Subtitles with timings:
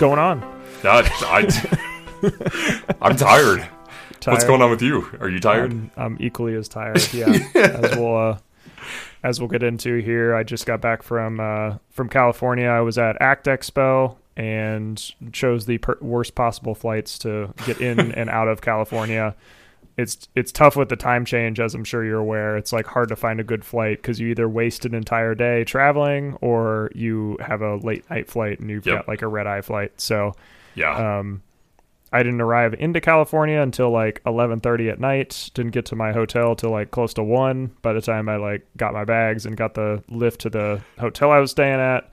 [0.00, 0.40] going on?
[0.82, 3.68] God, I, I'm tired.
[4.24, 5.06] What's going on with you?
[5.20, 5.72] Are you tired?
[5.72, 7.00] I'm, I'm equally as tired.
[7.12, 8.38] Yeah, as we'll uh,
[9.22, 10.34] as we'll get into here.
[10.34, 12.66] I just got back from uh, from California.
[12.66, 18.00] I was at Act Expo and chose the per- worst possible flights to get in
[18.12, 19.36] and out of California.
[20.00, 22.56] It's it's tough with the time change, as I'm sure you're aware.
[22.56, 25.64] It's like hard to find a good flight because you either waste an entire day
[25.64, 28.96] traveling or you have a late night flight and you've Yep.
[28.96, 30.00] got like a red eye flight.
[30.00, 30.34] So
[30.74, 31.18] yeah.
[31.18, 31.42] um,
[32.12, 35.50] I didn't arrive into California until like 11:30 at night.
[35.54, 37.70] Didn't get to my hotel till like close to one.
[37.82, 41.30] By the time I like got my bags and got the lift to the hotel
[41.30, 42.10] I was staying at,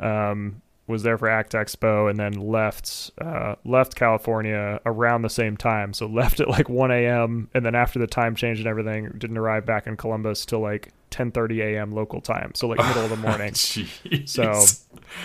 [0.00, 5.56] um, was there for Act Expo and then left uh, left California around the same
[5.56, 5.92] time.
[5.92, 7.48] So left at like 1 a.m.
[7.54, 10.92] and then after the time change and everything, didn't arrive back in Columbus till like
[11.10, 11.92] 10:30 a.m.
[11.92, 12.52] local time.
[12.54, 13.54] So like middle of the morning.
[14.26, 14.64] So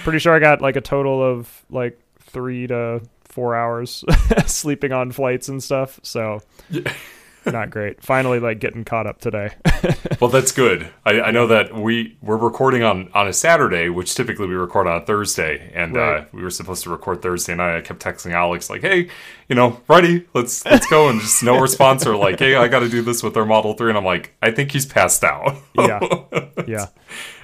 [0.03, 4.03] pretty sure I got like a total of like three to four hours
[4.45, 5.99] sleeping on flights and stuff.
[6.03, 6.41] So
[7.45, 8.01] not great.
[8.03, 9.51] Finally, like getting caught up today.
[10.19, 10.89] well, that's good.
[11.05, 14.87] I, I know that we we're recording on on a Saturday, which typically we record
[14.87, 17.77] on a Thursday, and uh, we were supposed to record Thursday night.
[17.77, 19.09] I kept texting Alex like, "Hey,
[19.49, 20.27] you know, ready?
[20.33, 23.23] Let's let's go." And just no response or like, "Hey, I got to do this
[23.23, 23.89] with our Model 3.
[23.89, 25.99] and I'm like, "I think he's passed out." yeah,
[26.67, 26.85] yeah.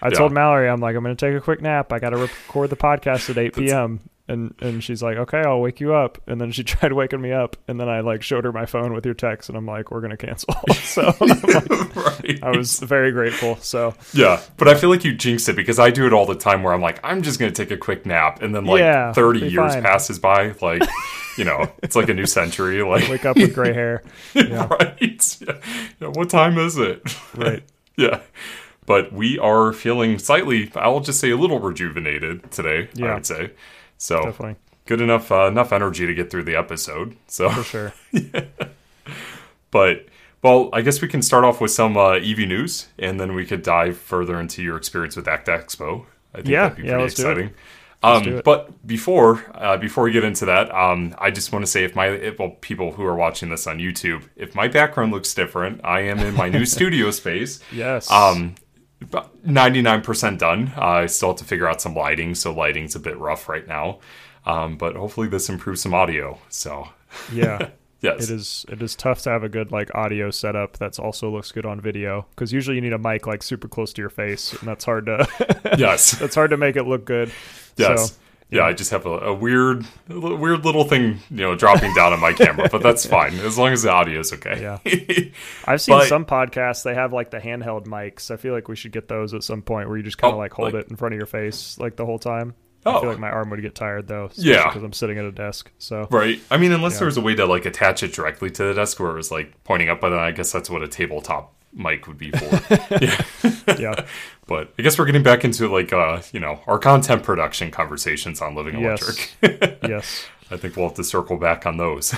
[0.02, 0.10] I Yeah.
[0.12, 1.92] told Mallory, I'm like, I'm gonna take a quick nap.
[1.92, 4.00] I got to record the podcast at 8 p.m.
[4.30, 6.18] And and she's like, okay, I'll wake you up.
[6.28, 8.94] And then she tried waking me up, and then I like showed her my phone
[8.94, 10.54] with your text, and I'm like, we're gonna cancel.
[10.82, 12.40] so like- right.
[12.44, 13.56] I was very grateful.
[13.58, 16.36] So Yeah, but I feel like you jinxed it because I do it all the
[16.36, 18.42] time where I'm like, I'm just going to take a quick nap.
[18.42, 19.84] And then like Yeah, 30 years fine.
[19.84, 20.54] passes by.
[20.62, 20.84] Like,
[21.38, 22.84] you know, it's like a new century.
[22.84, 24.04] Like, wake up with gray hair.
[24.34, 25.38] Yeah, right?
[25.42, 25.54] Yeah.
[26.02, 27.02] Yeah, What time is it?
[27.36, 27.64] right.
[27.96, 28.20] yeah.
[28.86, 33.08] But we are feeling slightly, I'll just say a little rejuvenated today, yeah.
[33.08, 33.52] i would say.
[33.98, 34.56] So Definitely
[34.88, 37.16] good enough, uh, enough energy to get through the episode.
[37.28, 37.94] So, for sure.
[39.72, 40.08] but
[40.42, 43.46] well, I guess we can start off with some uh, EV news, and then we
[43.46, 46.06] could dive further into your experience with Act Expo.
[46.34, 47.32] I think Yeah, that'd be yeah, pretty let's do it.
[47.32, 47.54] exciting.
[48.04, 48.42] Um.
[48.46, 51.96] But before uh, before we get into that, um, I just want to say if
[51.96, 55.82] my if, well people who are watching this on YouTube, if my background looks different,
[55.84, 57.60] I am in my new studio space.
[57.72, 58.10] Yes.
[58.12, 58.54] Um,
[59.02, 60.74] about 99% done.
[60.76, 63.68] Uh, I still have to figure out some lighting, so lighting's a bit rough right
[63.68, 64.00] now.
[64.46, 66.40] Um, but hopefully this improves some audio.
[66.50, 66.88] So
[67.32, 67.70] Yeah.
[68.02, 71.30] yes, It is it is tough to have a good like audio setup that's also
[71.30, 74.10] looks good on video because usually you need a mic like super close to your
[74.10, 75.28] face and that's hard to
[75.78, 76.12] yes.
[76.20, 77.32] that's hard to make it look good.
[77.76, 78.12] Yes.
[78.12, 78.18] So,
[78.50, 82.14] yeah, I just have a, a weird, a weird little thing, you know, dropping down
[82.14, 84.62] on my camera, but that's fine as long as the audio is okay.
[84.62, 84.78] Yeah.
[85.66, 88.32] I've seen But- some podcasts they have like the handheld mics.
[88.32, 90.36] I feel like we should get those at some point where you just kind of
[90.36, 92.56] Oh, like hold like- it in front of your face like the whole time.
[92.86, 93.02] I Oh.
[93.02, 94.64] feel like my arm would get tired though, Yeah.
[94.66, 95.70] because I'm sitting at a desk.
[95.78, 96.40] So right.
[96.50, 97.00] I mean, unless Yeah.
[97.00, 99.30] there was a way to like attach it directly to the desk where it was
[99.30, 102.46] like pointing up, but then I guess that's what a tabletop mic would be for.
[103.02, 103.24] yeah.
[103.80, 104.06] yeah,
[104.48, 108.42] But I guess we're getting back into like, uh, you know, our content production conversations
[108.42, 109.36] on Living Yes.
[109.42, 109.80] Electric.
[109.90, 112.14] yes, I think we'll have to circle back on those.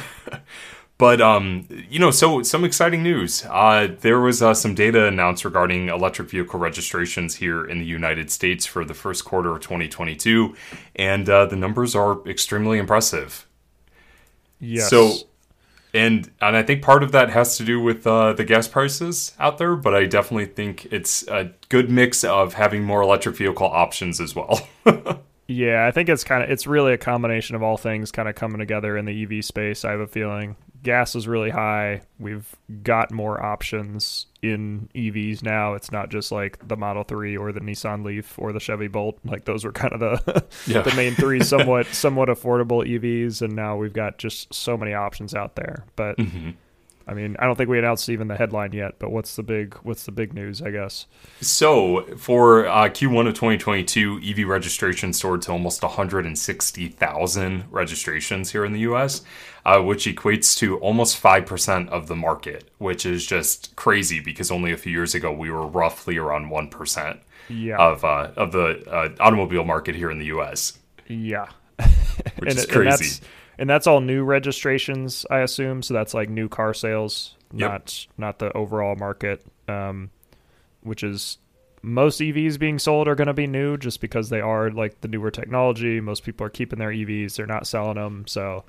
[0.98, 3.46] but um, you know, so some exciting news.
[3.50, 8.30] Uh, there was uh, some data announced regarding electric vehicle registrations here in the United
[8.32, 10.56] States for the first quarter of 2022,
[10.96, 13.46] and uh, the numbers are extremely impressive.
[14.60, 14.90] yes.
[14.90, 15.14] So,
[15.94, 19.34] and and I think part of that has to do with uh, the gas prices
[19.40, 23.68] out there, but I definitely think it's a good mix of having more electric vehicle
[23.68, 24.68] options as well.
[25.52, 28.36] Yeah, I think it's kind of it's really a combination of all things kind of
[28.36, 29.84] coming together in the EV space.
[29.84, 32.02] I have a feeling gas is really high.
[32.20, 35.74] We've got more options in EVs now.
[35.74, 39.20] It's not just like the Model 3 or the Nissan Leaf or the Chevy Bolt.
[39.26, 40.82] Like those were kind of the Yeah.
[40.84, 45.34] the main three somewhat somewhat affordable EVs and now we've got just so many options
[45.36, 45.86] out there.
[45.96, 46.52] But Mm-hmm.
[47.10, 49.74] I mean, I don't think we announced even the headline yet, but what's the big
[49.82, 51.08] what's the big news, I guess?
[51.42, 58.74] So for uh, Q1 of 2022, EV registration soared to almost 160,000 registrations here in
[58.74, 59.24] the U.S.,
[59.66, 64.52] uh, which equates to almost five percent of the market, which is just crazy because
[64.52, 67.20] only a few years ago we were roughly around one percent
[67.50, 67.78] Yeah.
[67.78, 70.78] of uh, of the uh, automobile market here in the U.S.,
[71.08, 71.48] Yeah.
[72.38, 73.26] which is and that's, crazy.
[73.60, 75.84] And that's all new registrations, I assume.
[75.84, 77.70] So that's like new car sales, Yep.
[77.72, 80.10] not not the overall market, um,
[80.82, 81.38] which is
[81.82, 85.08] most EVs being sold are going to be new just because they are like the
[85.08, 86.00] newer technology.
[86.00, 88.26] Most people are keeping their EVs; they're not selling them.
[88.28, 88.64] So,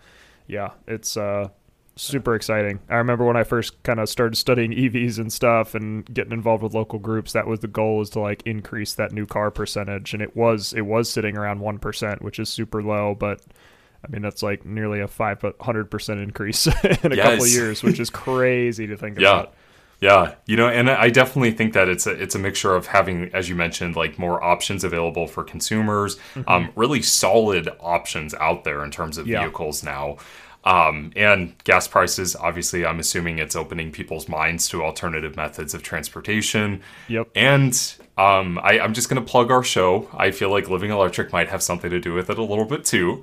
[0.47, 1.49] yeah, it's uh,
[1.95, 2.81] super exciting.
[2.89, 6.63] I remember when I first kind of started studying EVs and stuff and getting involved
[6.63, 10.15] with local groups, that was the goal was to like increase that new car percentage
[10.15, 13.41] and it was it was sitting around 1%, which is super low, but
[14.05, 16.67] I mean that's like nearly a 500% increase
[17.03, 17.27] in a Yes.
[17.29, 19.31] couple of years, which is crazy to think Yeah.
[19.41, 19.55] about.
[20.03, 23.31] Yeah, you know, and I definitely think that it's a it's a mixture of having,
[23.35, 26.17] as you mentioned, like more options available for consumers,
[26.47, 29.33] um, really solid options out there in terms of Mm-hmm.
[29.33, 29.41] Yeah.
[29.43, 30.17] vehicles now,
[30.65, 32.35] um, and gas prices.
[32.35, 36.81] Obviously, I'm assuming it's opening people's minds to alternative methods of transportation.
[37.09, 37.29] Yep.
[37.35, 40.09] And um, I, I'm just going to plug our show.
[40.15, 42.87] I feel like Living Electric might have something to do with it a little bit
[42.87, 43.23] too.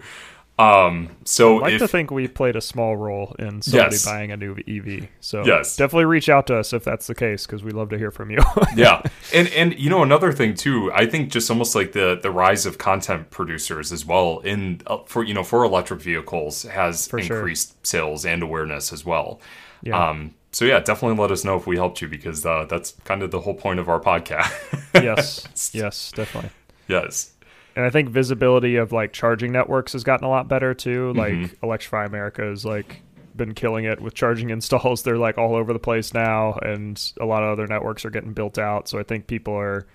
[0.60, 4.06] Um, so I'd like if to think we played a small role in somebody Yes.
[4.06, 5.08] buying a new EV.
[5.20, 5.76] So Yes.
[5.76, 8.32] definitely reach out to us if that's the case because we'd love to hear from
[8.32, 8.40] you.
[8.76, 9.02] yeah
[9.34, 12.66] and and you know another thing too i think just almost like the the rise
[12.66, 17.22] of content producers as well in uh, for you know for electric vehicles has For
[17.22, 17.38] sure.
[17.38, 19.40] increased sales and awareness as well
[19.84, 20.10] Yeah.
[20.10, 23.22] um so yeah definitely let us know if we helped you because uh, that's kind
[23.24, 24.52] of the whole point of our podcast
[24.96, 25.48] yes.
[25.74, 26.50] Yes, definitely.
[26.88, 27.34] yes
[27.78, 31.14] and I think visibility of like charging networks has gotten a lot better too.
[31.14, 31.64] Like Mm-hmm.
[31.64, 33.04] Electrify America has like
[33.36, 35.04] been killing it with charging installs.
[35.04, 38.34] They're like all over the place now, and a lot of other networks are getting
[38.34, 38.90] built out.
[38.90, 39.86] So I think people are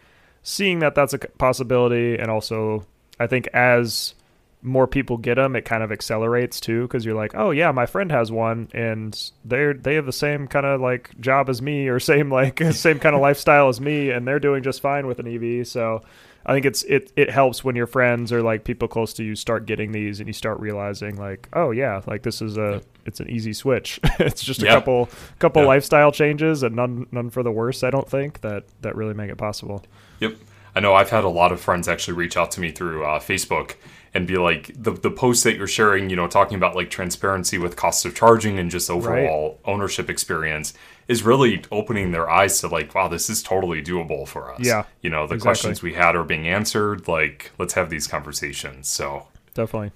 [0.44, 2.87] seeing that that's a possibility, and also
[3.19, 4.14] I think as
[4.62, 7.87] more people get them, it kind of accelerates too because you're like, oh yeah, my
[7.87, 11.88] friend has one, and they're they have the same kind of like job as me,
[11.88, 15.19] or same like same kind of lifestyle as me, and they're doing just fine with
[15.19, 15.67] an EV.
[15.67, 16.02] So
[16.44, 19.35] I think it's it it helps when your friends or like people close to you
[19.37, 23.21] start getting these, and you start realizing like, oh yeah, like this is a it's
[23.21, 24.00] an easy switch.
[24.19, 24.75] it's just a Yeah.
[24.75, 25.09] couple
[25.39, 25.69] couple Yeah.
[25.69, 27.83] lifestyle changes, and none none for the worse.
[27.83, 29.85] I don't think that that really make it possible.
[30.21, 30.35] Yep.
[30.75, 33.21] I know I've had a lot of friends actually reach out to me through uh,
[33.21, 33.75] Facebook
[34.14, 37.56] and be like, the, the posts that you're sharing, you know, talking about like transparency
[37.59, 40.75] with cost of charging and just overall ownership experience
[41.09, 44.61] is really opening their eyes to like, wow, this is totally doable for us.
[44.61, 45.44] Yeah, You know, the exactly.
[45.47, 47.09] questions we had are being answered.
[47.09, 48.88] Like, let's have these conversations.
[48.88, 49.93] So, Definitely.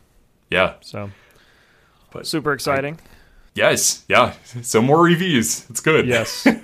[0.51, 0.75] yeah.
[0.81, 1.11] So
[2.11, 2.99] But super exciting.
[3.55, 4.05] yes.
[4.09, 4.33] Yeah.
[4.63, 5.69] So more EVs.
[5.71, 6.07] It's good.
[6.07, 6.47] yes.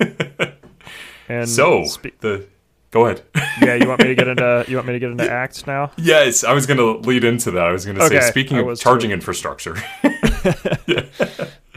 [1.29, 2.47] And So, spe- the.
[2.93, 3.23] Go ahead.
[3.63, 5.91] yeah, you want me to get into you want me to get into acts now?
[5.97, 7.67] Yes, I was going to lead into that.
[7.67, 9.15] I was going to Okay, say, speaking of charging too.
[9.15, 9.75] infrastructure.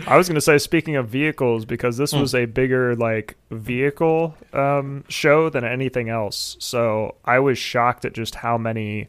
[0.07, 4.35] I was going to say speaking of vehicles because this was a bigger like vehicle
[4.53, 6.57] um, show than anything else.
[6.59, 9.07] So I was shocked at just how many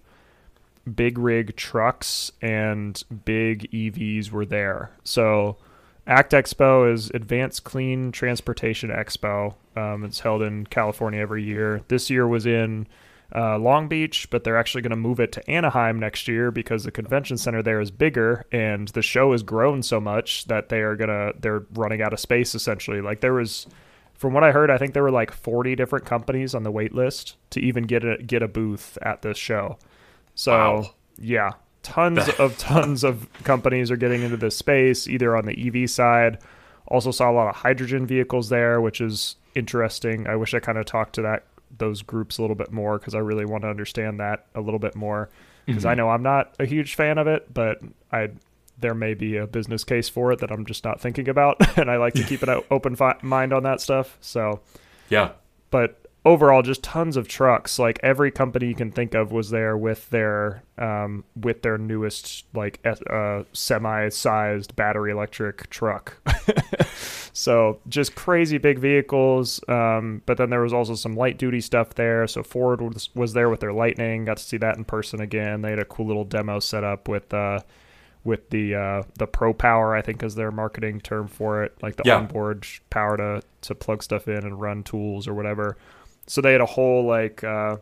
[0.94, 4.92] big rig trucks and big EVs were there.
[5.02, 5.56] So
[6.06, 9.54] ACT Expo is Advanced Clean Transportation Expo.
[9.74, 11.82] Um, it's held in California every year.
[11.88, 12.86] This year was in
[13.34, 16.84] uh, Long Beach, but they're actually going to move it to Anaheim next year because
[16.84, 20.80] the convention center there is bigger and the show has grown so much that they
[20.80, 23.00] are gonna they're running out of space essentially.
[23.00, 23.66] Like there was,
[24.14, 26.94] from what I heard, I think there were like 40 different companies on the wait
[26.94, 29.76] list to even get a get a booth at this show.
[30.36, 30.90] So Wow.
[31.18, 31.50] yeah,
[31.86, 36.38] tons of tons of companies are getting into this space, either on the EV side.
[36.88, 40.26] Also saw a lot of hydrogen vehicles there, which is interesting.
[40.26, 41.44] I wish I kind of talked to that
[41.78, 44.78] those groups a little bit more because I really want to understand that a little
[44.78, 45.28] bit more.
[45.66, 45.98] Because I mm-hmm.
[45.98, 47.80] know I'm not a huge fan of it, but
[48.12, 48.30] I
[48.78, 51.90] there may be a business case for it that I'm just not thinking about, and
[51.90, 54.16] I like to keep an open fi- mind on that stuff.
[54.20, 54.60] So
[55.08, 55.32] yeah.
[55.70, 59.78] but overall just tons of trucks like every company you can think of was there
[59.78, 66.16] with their um, with their newest like uh, semi-sized battery electric truck
[67.32, 71.94] so just crazy big vehicles um, but then there was also some light duty stuff
[71.94, 75.20] there so ford was, was there with their lightning got to see that in person
[75.20, 77.60] again they had a cool little demo set up with uh,
[78.24, 81.94] with the uh, the pro power I think is their marketing term for it, like
[81.94, 82.16] the Yeah.
[82.16, 85.76] onboard power to to plug stuff in and run tools or whatever.
[86.26, 87.76] So they had a whole like uh,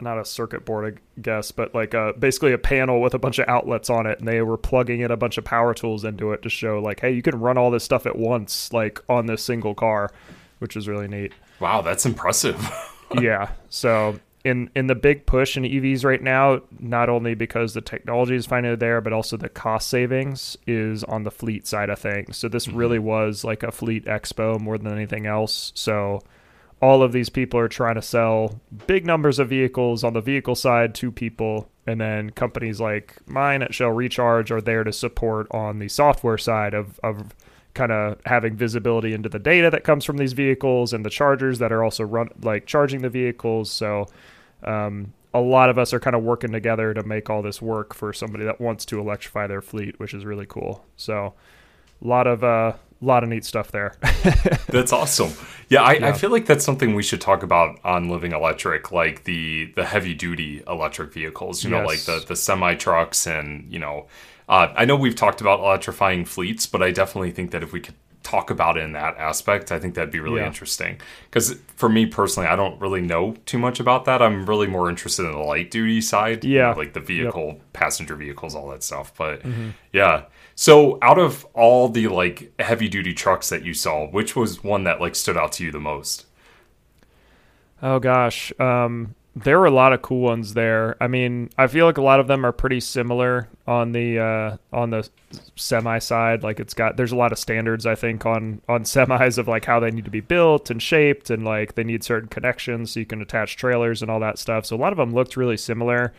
[0.00, 3.38] not a circuit board I guess, but like uh, basically a panel with a bunch
[3.38, 6.32] of outlets on it, and they were plugging in a bunch of power tools into
[6.32, 9.26] it to show like, hey, you can run all this stuff at once, like on
[9.26, 10.10] this single car,
[10.58, 12.60] which is really neat Wow, that's impressive.
[13.20, 13.52] yeah.
[13.70, 18.34] So in in the big push in EVs right now, not only because the technology
[18.34, 22.36] is finally there, but also the cost savings is on the fleet side of things.
[22.36, 25.70] So this really was like a fleet expo more than anything else.
[25.76, 26.20] So
[26.82, 30.56] all of these people are trying to sell big numbers of vehicles on the vehicle
[30.56, 35.46] side to people and then companies like mine at Shell Recharge are there to support
[35.52, 37.34] on the software side of, of
[37.74, 41.60] kind of having visibility into the data that comes from these vehicles and the chargers
[41.60, 43.70] that are also run like charging the vehicles.
[43.70, 44.06] So
[44.64, 47.94] um, a lot of us are kind of working together to make all this work
[47.94, 50.84] for somebody that wants to electrify their fleet which is really cool.
[50.96, 51.34] So
[52.02, 52.74] a lot of uh,
[53.04, 53.94] lot of neat stuff there.
[54.68, 55.32] That's awesome.
[55.68, 59.24] Yeah I, I feel like that's something we should talk about on Living Electric, like
[59.24, 61.64] the the heavy duty electric vehicles.
[61.64, 64.06] You know, like the the semi trucks, and you know,
[64.50, 67.80] uh, I know we've talked about electrifying fleets, but I definitely think that if we
[67.80, 70.46] could talk about it in that aspect, I think that'd be really Yeah.
[70.46, 71.00] interesting.
[71.30, 74.20] Because for me personally, I don't really know too much about that.
[74.22, 76.44] I'm really more interested in the light duty side.
[76.44, 76.74] you know, Yeah.
[76.74, 79.12] like the vehicle, passenger vehicles, all that stuff.
[79.16, 79.70] But Mm-hmm.
[79.92, 80.22] yeah.
[80.54, 84.84] So out of all the like heavy duty trucks that you saw, which was one
[84.84, 86.26] that like stood out to you the most?
[87.82, 90.96] Oh gosh, um, there were a lot of cool ones there.
[91.00, 94.56] I mean, I feel like a lot of them are pretty similar on the uh,
[94.72, 95.08] on the
[95.56, 96.42] semi side.
[96.42, 99.64] Like it's got there's a lot of standards I think on on semis of like
[99.64, 103.00] how they need to be built and shaped and like they need certain connections so
[103.00, 104.66] you can attach trailers and all that stuff.
[104.66, 106.12] So a lot of them looked really similar.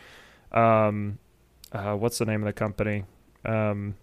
[0.52, 1.20] Um,
[1.72, 3.06] uh, what's the name of the company?
[3.46, 3.96] Um,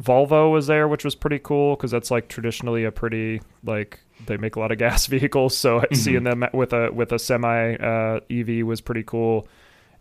[0.00, 4.36] Volvo was there, which was pretty cool because that's like traditionally a pretty like they
[4.36, 5.56] make a lot of gas vehicles.
[5.56, 9.46] So seeing them with a with a semi uh, EV was pretty cool.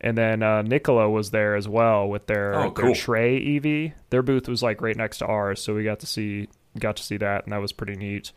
[0.03, 2.95] And then uh, Nikola was there as well with their Oh, their cool.
[2.95, 3.93] Tre EV.
[4.09, 6.47] Their booth was like right next to ours, so we got to see
[6.79, 8.31] got to see that, and that was pretty neat.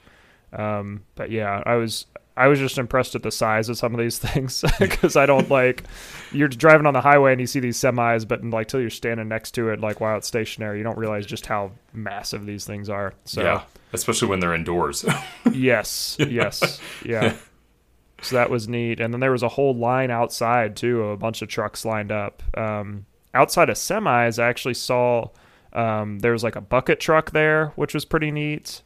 [0.52, 2.06] Um, but yeah, I was
[2.36, 5.48] I was just impressed at the size of some of these things because I don't
[5.50, 5.84] like
[6.32, 9.28] you're driving on the highway and you see these semis, but like till you're standing
[9.28, 12.88] next to it, like while it's stationary, you don't realize just how massive these things
[12.88, 13.14] are.
[13.24, 13.62] So Yeah,
[13.92, 15.04] especially when they're indoors.
[15.52, 17.34] yes, yes, yeah.
[18.22, 21.16] So that was neat, and then there was a whole line outside too, of a
[21.16, 22.42] bunch of trucks lined up.
[22.56, 25.28] Um, outside of semis, I actually saw
[25.74, 28.80] um, there was like a bucket truck there, which was pretty neat.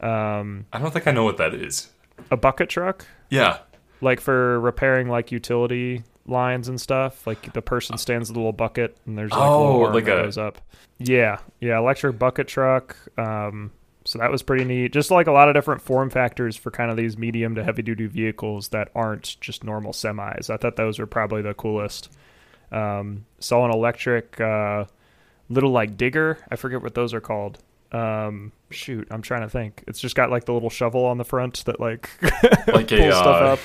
[0.00, 1.88] Um, I don't think I know what that is.
[2.30, 3.58] A bucket truck, Yeah.
[4.00, 7.26] like for repairing like utility lines and stuff.
[7.26, 9.94] Like the person stands with a little bucket, and there's like a Oh, little arm
[9.94, 10.58] like a- goes up.
[10.98, 12.96] Yeah, yeah, electric bucket truck.
[13.18, 13.70] Um,
[14.04, 14.92] so that was pretty neat.
[14.92, 17.82] Just like a lot of different form factors for kind of these medium to heavy
[17.82, 20.48] duty vehicles that aren't just normal semis.
[20.48, 22.12] I thought those were probably the coolest.
[22.72, 24.84] Um, saw an electric uh,
[25.48, 26.38] little like digger.
[26.50, 27.58] I forget what those are called.
[27.92, 29.84] Um, shoot, I'm trying to think.
[29.86, 32.10] It's just got like the little shovel on the front that like
[32.66, 33.58] Like a stuff uh, up,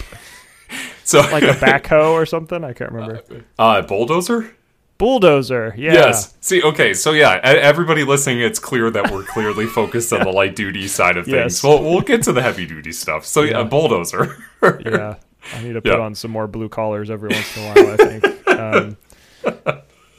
[1.04, 2.63] so like a backhoe or something.
[2.63, 3.22] I can't remember.
[3.60, 4.56] uh, bulldozer.
[4.98, 5.74] Bulldozer.
[5.75, 5.94] Yeah.
[5.94, 6.36] Yes.
[6.42, 10.56] See, okay, so yeah, everybody listening, it's clear that we're clearly focused on the light
[10.56, 11.36] duty side of things.
[11.36, 11.63] Yes.
[11.63, 13.25] Well, we'll get to the heavy duty stuff.
[13.25, 13.63] So yeah, Yeah.
[13.63, 14.38] bulldozer.
[14.86, 15.16] yeah.
[15.56, 15.98] I need to put Yeah.
[16.00, 17.94] on some more blue collars every once in a while.
[17.94, 18.48] I think.
[18.48, 18.98] Um,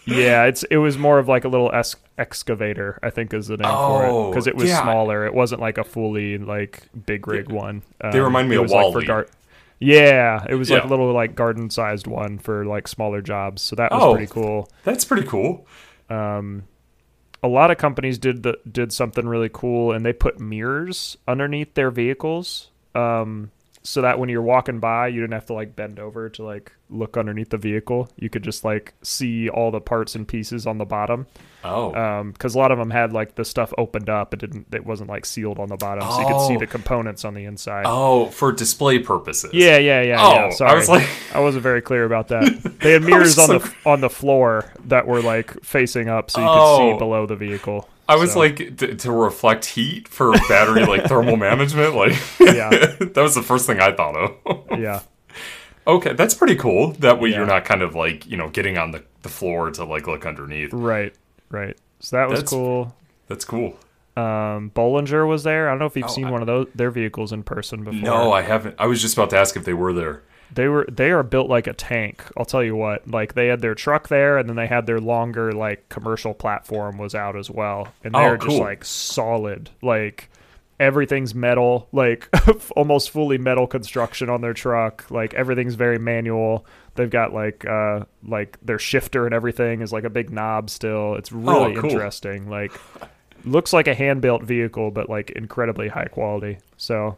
[0.05, 2.99] yeah, it's it was more of like a little es- excavator.
[3.03, 4.83] I think is the name for it Oh, because it was yeah.
[4.83, 5.25] smaller.
[5.27, 7.83] It wasn't like a fully like big rig one.
[8.01, 9.29] Um, They remind me of was, like, gar-
[9.79, 13.63] yeah, it was like a little like garden sized one for like smaller jobs.
[13.63, 14.13] So that was Oh.
[14.15, 14.69] pretty cool.
[14.85, 15.67] That's pretty cool.
[16.11, 16.65] um,
[17.45, 21.75] a lot of companies did the, did something really cool, and they put mirrors underneath
[21.75, 23.51] their vehicles, um,
[23.85, 26.73] so that when you're walking by, you didn't have to like bend over to like
[26.89, 28.09] look underneath the vehicle.
[28.17, 31.27] You could just like see all the parts and pieces on the bottom,
[31.65, 31.95] Oh.
[31.95, 34.35] Um, because a lot of them had like the stuff opened up.
[34.35, 34.67] It didn't.
[34.73, 36.59] It wasn't like sealed on the bottom, so you could see Oh.
[36.59, 37.85] the components on the inside.
[37.87, 39.51] oh, for display purposes.
[39.55, 40.17] Yeah, yeah, yeah.
[40.21, 40.45] Oh, yeah.
[40.47, 40.75] I Sorry.
[40.79, 42.43] was like- I wasn't very clear about that.
[42.83, 46.41] They had mirrors on so- the on the floor that were like facing up, so
[46.41, 46.93] you could Oh.
[46.93, 47.89] see below the vehicle.
[48.13, 51.95] I was So, like to, to reflect heat for battery like thermal management.
[51.95, 52.71] Like, Yeah.
[53.01, 54.79] that was the first thing I thought of.
[54.79, 55.01] yeah,
[55.87, 56.93] okay, that's pretty cool.
[56.93, 57.39] That way Yeah.
[57.39, 60.27] you're not kind of like you know getting on the, the floor to like look
[60.27, 60.73] underneath.
[60.73, 61.15] right,
[61.51, 61.77] right.
[62.01, 62.95] So that was That's- cool.
[63.29, 63.79] That's cool.
[64.15, 65.69] Um, Bollinger was there.
[65.69, 67.83] I don't know if you've Oh, seen I- one of those their vehicles in person
[67.85, 68.01] before.
[68.01, 68.75] No, I haven't.
[68.79, 70.23] I was just about to ask if they were there.
[70.55, 72.23] They were they are built like a tank.
[72.37, 73.09] I'll tell you what.
[73.11, 76.99] Like they had their truck there, and then they had their longer like commercial platform
[76.99, 78.59] was out as well, and Oh, they're just cool.
[78.61, 79.71] like solid.
[79.83, 80.29] Like
[80.81, 82.29] everything's metal, like
[82.77, 85.11] almost fully metal construction on their truck.
[85.11, 86.67] Like everything's very manual.
[86.95, 91.15] They've got like uh like their shifter and everything is like a big knob still.
[91.15, 91.91] It's really Oh, cool.
[91.91, 92.51] interesting.
[92.51, 92.73] Like
[93.45, 96.59] looks like a hand built vehicle, but like incredibly high quality.
[96.77, 97.17] So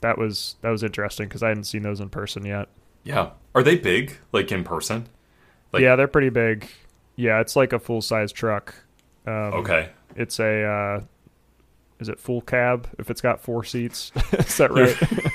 [0.00, 2.68] that was that was interesting because I hadn't seen those in person yet.
[3.04, 3.30] Yeah.
[3.54, 4.16] Are they big?
[4.32, 5.08] Like in person?
[5.72, 6.68] Like- yeah, they're pretty big.
[7.16, 8.74] Yeah, it's like a full size truck.
[9.26, 9.90] Um, Okay.
[10.14, 11.00] It's a uh,
[11.98, 14.12] is it full cab if it's got four seats?
[14.32, 14.96] is that right?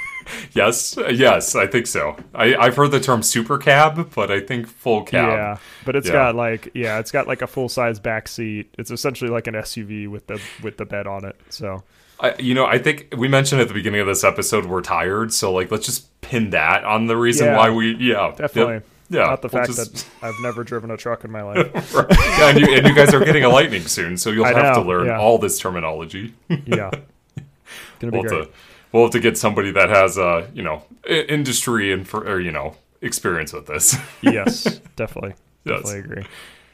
[0.53, 0.97] Yes.
[1.11, 2.15] Yes, I think so.
[2.33, 5.27] I, I've heard the term super cab, but I think full cab.
[5.29, 6.13] Yeah, but it's Yeah.
[6.13, 8.73] got like yeah, it's got like a full size back seat.
[8.77, 11.35] It's essentially like an SUV with the with the bed on it.
[11.49, 11.83] So
[12.21, 15.33] I, you know, I think we mentioned at the beginning of this episode we're tired,
[15.33, 17.57] so like let's just pin that on the reason Yeah.
[17.57, 20.97] why we yeah definitely, Yeah, Not the we'll fact just- that I've never driven a
[20.97, 21.93] truck in my life.
[21.95, 22.07] Right.
[22.11, 24.75] yeah, and you, and you guys are getting a lightning soon, so you'll I have
[24.75, 25.19] to learn yeah.
[25.19, 26.33] all this terminology.
[26.49, 26.91] yeah.
[27.99, 28.49] Gonna be we'll, have to,
[28.91, 32.51] we'll have to get somebody that has, uh, you know, industry and for or you
[32.51, 33.95] know experience with this.
[34.21, 35.33] yes, definitely.
[35.65, 35.81] Yes.
[35.83, 36.25] Definitely agree.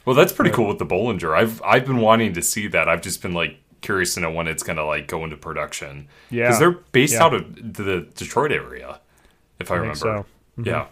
[0.06, 1.36] well, that's pretty cool with the Bollinger.
[1.38, 2.88] I've I've been wanting to see that.
[2.89, 6.07] I've just been like curious to know when it's gonna like go into production.
[6.29, 6.46] Yeah.
[6.46, 7.24] because they're based Yeah.
[7.24, 9.00] out of the Detroit area,
[9.60, 9.96] if I, I remember.
[9.98, 10.25] so.
[10.62, 10.88] Yeah.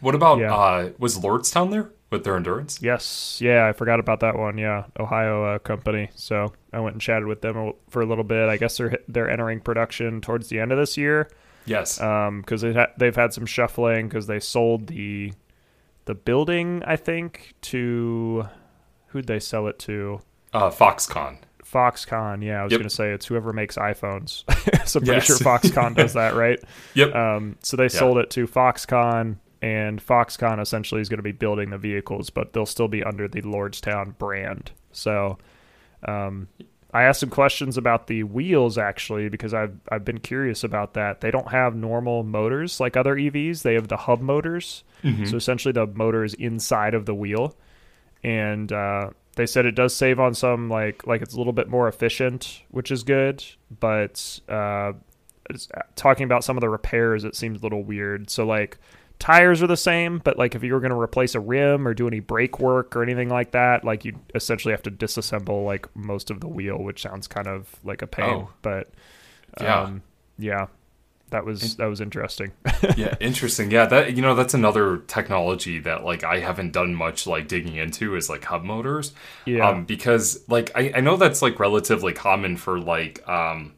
[0.00, 0.54] What about Yeah.
[0.54, 2.80] uh was Lordstown there with their endurance?
[2.82, 4.58] Yes, yeah, I forgot about that one.
[4.58, 6.10] Yeah, Ohio uh, company.
[6.14, 8.48] So I went and chatted with them for a little bit.
[8.48, 11.28] I guess they're they're entering production towards the end of this year
[11.64, 12.00] Yes.
[12.00, 15.32] Um, because they ha- they've had some shuffling because they sold the
[16.04, 18.46] the building I think to
[19.08, 20.20] who'd they sell it to?
[20.56, 21.38] Uh, Foxconn.
[21.64, 22.42] Foxconn.
[22.44, 22.80] Yeah, I was Yep.
[22.80, 24.44] gonna say it's whoever makes iPhones.
[24.86, 25.26] so I'm pretty Yes.
[25.26, 26.58] sure Foxconn does that, right?
[26.94, 27.14] Yep.
[27.14, 31.70] Um, so they sold it to Foxconn, and Foxconn essentially is going to be building
[31.70, 34.70] the vehicles, but they'll still be under the Lordstown brand.
[34.92, 35.38] So
[36.04, 36.46] um,
[36.94, 41.20] I asked some questions about the wheels actually because I've I've been curious about that.
[41.20, 43.62] They don't have normal motors like other EVs.
[43.62, 44.84] They have the hub motors.
[45.26, 47.54] So essentially, the motor is inside of the wheel,
[48.24, 51.68] and uh, they said it does save on some like like it's a little bit
[51.68, 53.44] more efficient, which is good.
[53.80, 54.92] But uh,
[55.48, 58.28] it's- talking about some of the repairs, it seems a little weird.
[58.30, 58.78] So like
[59.18, 61.94] tires are the same, but like if you were going to replace a rim or
[61.94, 65.88] do any brake work or anything like that, like you essentially have to disassemble like
[65.96, 68.24] most of the wheel, which sounds kind of like a pain.
[68.46, 68.50] Oh.
[68.62, 68.90] But
[69.60, 69.80] Yeah.
[69.82, 70.02] um,
[70.38, 70.66] yeah,
[71.30, 72.52] that was that was interesting.
[72.96, 73.70] yeah, interesting.
[73.70, 77.76] Yeah, that you know that's another technology that like I haven't done much like digging
[77.76, 79.12] into is like hub motors.
[79.44, 79.68] Yeah.
[79.68, 83.74] Um, because like I, I know that's like relatively common for like um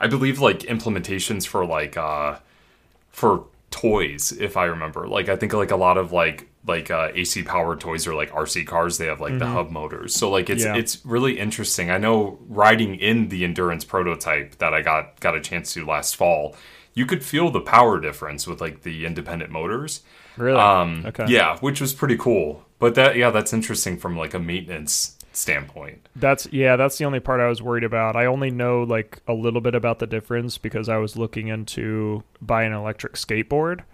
[0.00, 2.38] I believe like implementations for like uh
[3.10, 5.08] for toys if I remember.
[5.08, 8.30] Like I think like a lot of like like uh, AC powered toys or like
[8.30, 10.14] RC cars they have like the hub motors.
[10.14, 10.74] So like it's Mm-hmm.
[10.74, 10.80] Yeah.
[10.80, 11.90] it's really interesting.
[11.90, 16.14] I know riding in the endurance prototype that I got got a chance to last
[16.14, 16.54] fall,
[16.94, 20.02] you could feel the power difference with like the independent motors.
[20.36, 20.58] really?
[20.58, 21.26] Um okay.
[21.28, 22.64] yeah, which was pretty cool.
[22.78, 26.06] But that yeah, that's interesting from like a maintenance standpoint.
[26.16, 28.16] That's yeah, that's the only part I was worried about.
[28.16, 32.22] I only know like a little bit about the difference because I was looking into
[32.40, 33.84] buying an electric skateboard.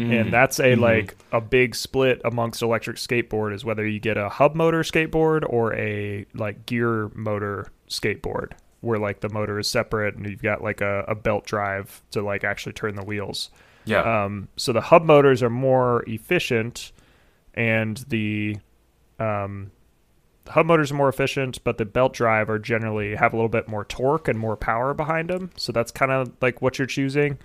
[0.00, 4.28] And that's a like a big split amongst electric skateboard is whether you get a
[4.28, 10.14] hub motor skateboard or a like gear motor skateboard where like the motor is separate
[10.14, 13.50] and you've got like a, a belt drive to like actually turn the wheels.
[13.84, 14.24] Yeah.
[14.24, 16.92] Um, so the hub motors are more efficient,
[17.54, 18.56] and the
[19.18, 19.70] um,
[20.46, 23.66] hub motors are more efficient, but the belt drive are generally have a little bit
[23.66, 25.50] more torque and more power behind them.
[25.56, 27.38] So that's kind of like what you're choosing.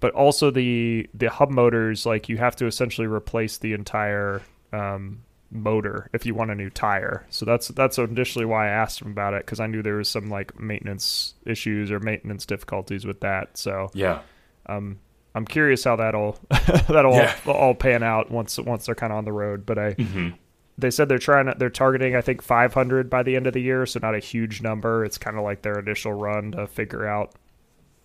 [0.00, 5.22] But also the the hub motors, like you have to essentially replace the entire um,
[5.52, 7.26] motor if you want a new tire.
[7.30, 10.08] So that's that's initially why I asked him about it because I knew there was
[10.08, 13.58] some like maintenance issues or maintenance difficulties with that.
[13.58, 14.20] So yeah.
[14.66, 14.98] um,
[15.34, 16.38] I'm curious how that'll
[16.88, 17.36] that'll Yeah.
[17.46, 19.66] all, all pan out once once they're kind of on the road.
[19.66, 20.30] But I, hmm
[20.78, 23.60] they said they're trying to, they're targeting I think 500 by the end of the
[23.60, 25.04] year, so not a huge number.
[25.04, 27.34] It's kind of like their initial run to figure out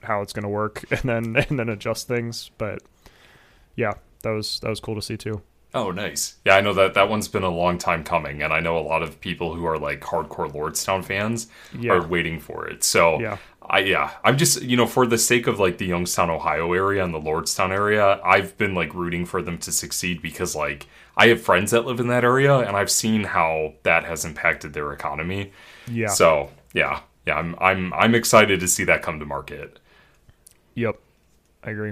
[0.04, 2.52] how it's going to work and then and then adjust things.
[2.58, 2.84] But
[3.78, 5.42] yeah, that was that was cool to see too.
[5.78, 6.38] Oh, nice.
[6.46, 8.82] Yeah, I know that that one's been a long time coming, and I know a
[8.82, 11.94] lot of people who are like hardcore Lordstown fans Yeah.
[11.94, 12.84] are waiting for it.
[12.84, 13.38] So, Yeah.
[13.70, 17.04] I yeah, I'm just you know for the sake of like the Youngstown, Ohio area
[17.04, 20.88] and the Lordstown area, I've been like rooting for them to succeed because like
[21.18, 24.72] I have friends that live in that area, and I've seen how that has impacted
[24.74, 25.52] their economy.
[25.86, 26.08] Yeah.
[26.08, 29.80] So yeah, yeah, I'm I'm I'm excited to see that come to market.
[30.76, 30.98] Yep,
[31.64, 31.92] I agree.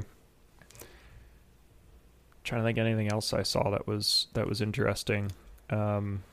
[2.46, 5.32] Trying to think anything else I saw that was that was interesting.
[5.70, 6.24] Um,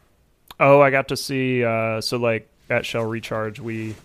[0.61, 1.64] oh, I got to see.
[1.64, 3.96] Uh, so like at Shell Recharge, we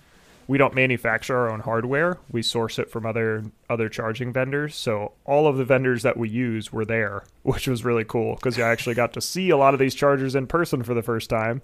[0.47, 2.17] we don't manufacture our own hardware.
[2.31, 4.75] We source it from other other charging vendors.
[4.75, 8.57] So all of the vendors that we use were there, which was really cool because
[8.57, 11.29] I actually got to see a lot of these chargers in person for the first
[11.29, 11.61] time.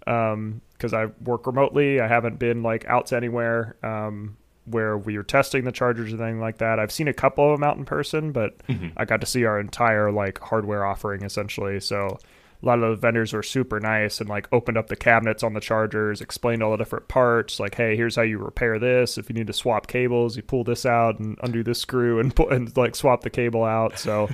[0.00, 4.36] Because I work remotely, I haven't been like out to anywhere um,
[4.70, 6.78] where we were testing the chargers and anything like that.
[6.78, 8.54] I've seen a couple of them out in person, but
[8.96, 11.80] I got to see our entire like hardware offering essentially.
[11.80, 12.18] So
[12.62, 15.54] a lot of the vendors were super nice and like opened up the cabinets on
[15.54, 17.58] the chargers, explained all the different parts.
[17.58, 19.16] Like, hey, here's how you repair this.
[19.16, 22.34] If you need to swap cables, you pull this out and undo this screw and
[22.34, 23.98] pull, and like swap the cable out.
[23.98, 24.28] So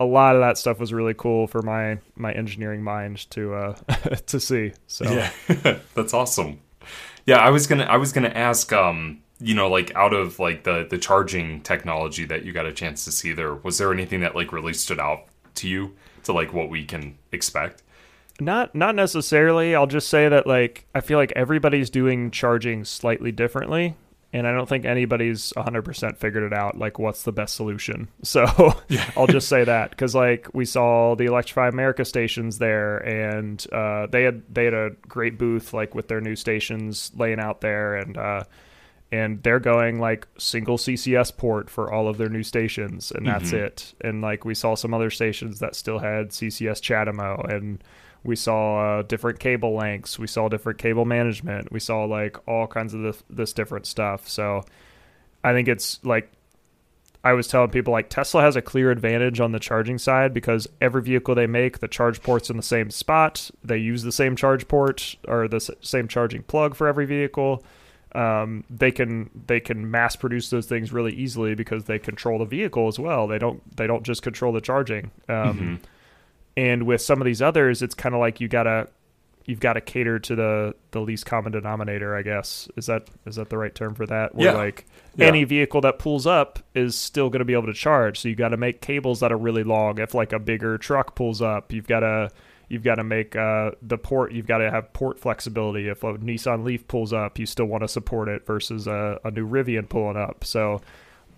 [0.00, 3.72] a lot of that stuff was really cool for my my engineering mind to uh
[4.26, 4.72] to see.
[4.88, 6.60] So Yeah, that's awesome.
[7.26, 10.64] Yeah, I was gonna I was gonna ask, um, you know, like out of like
[10.64, 14.20] the the charging technology that you got a chance to see there, was there anything
[14.20, 15.24] that like really stood out
[15.56, 17.82] to you to like what we can expect?
[18.40, 19.74] Not not necessarily.
[19.74, 23.96] I'll just say that like I feel like everybody's doing charging slightly differently
[24.32, 28.08] and I don't think anybody's 100% figured it out like what's the best solution.
[28.24, 28.46] So
[28.88, 29.10] yeah.
[29.16, 34.06] I'll just say that cuz like we saw the Electrify America stations there and uh,
[34.06, 37.96] they had they had a great booth like with their new stations laying out there
[37.96, 38.44] and uh,
[39.12, 43.50] and they're going like single CCS port for all of their new stations and that's
[43.50, 43.66] mm-hmm.
[43.66, 43.94] it.
[44.00, 47.84] And like we saw some other stations that still had CCS CHAdeMO and
[48.24, 52.66] we saw uh, different cable lengths we saw different cable management we saw like all
[52.66, 54.64] kinds of this, this different stuff so
[55.42, 56.30] i think it's like
[57.24, 60.68] i was telling people like tesla has a clear advantage on the charging side because
[60.80, 64.36] every vehicle they make the charge port's in the same spot they use the same
[64.36, 67.64] charge port or the same charging plug for every vehicle
[68.14, 72.44] um, they can they can mass produce those things really easily because they control the
[72.44, 73.26] vehicle as well.
[73.26, 75.10] They don't they don't just control the charging.
[75.28, 75.74] Um, mm-hmm.
[76.56, 78.88] And with some of these others, it's kind of like you gotta
[79.46, 82.14] you've got to cater to the the least common denominator.
[82.14, 84.34] I guess is that is that the right term for that?
[84.34, 84.56] Where yeah.
[84.56, 85.26] like yeah.
[85.26, 88.20] any vehicle that pulls up is still going to be able to charge.
[88.20, 89.98] So you got to make cables that are really long.
[89.98, 92.30] If like a bigger truck pulls up, you've got to
[92.72, 94.32] you've got to make uh, the port.
[94.32, 95.88] You've got to have port flexibility.
[95.88, 99.30] If a Nissan Leaf pulls up, you still want to support it versus a, a
[99.30, 100.42] new Rivian pulling up.
[100.42, 100.80] So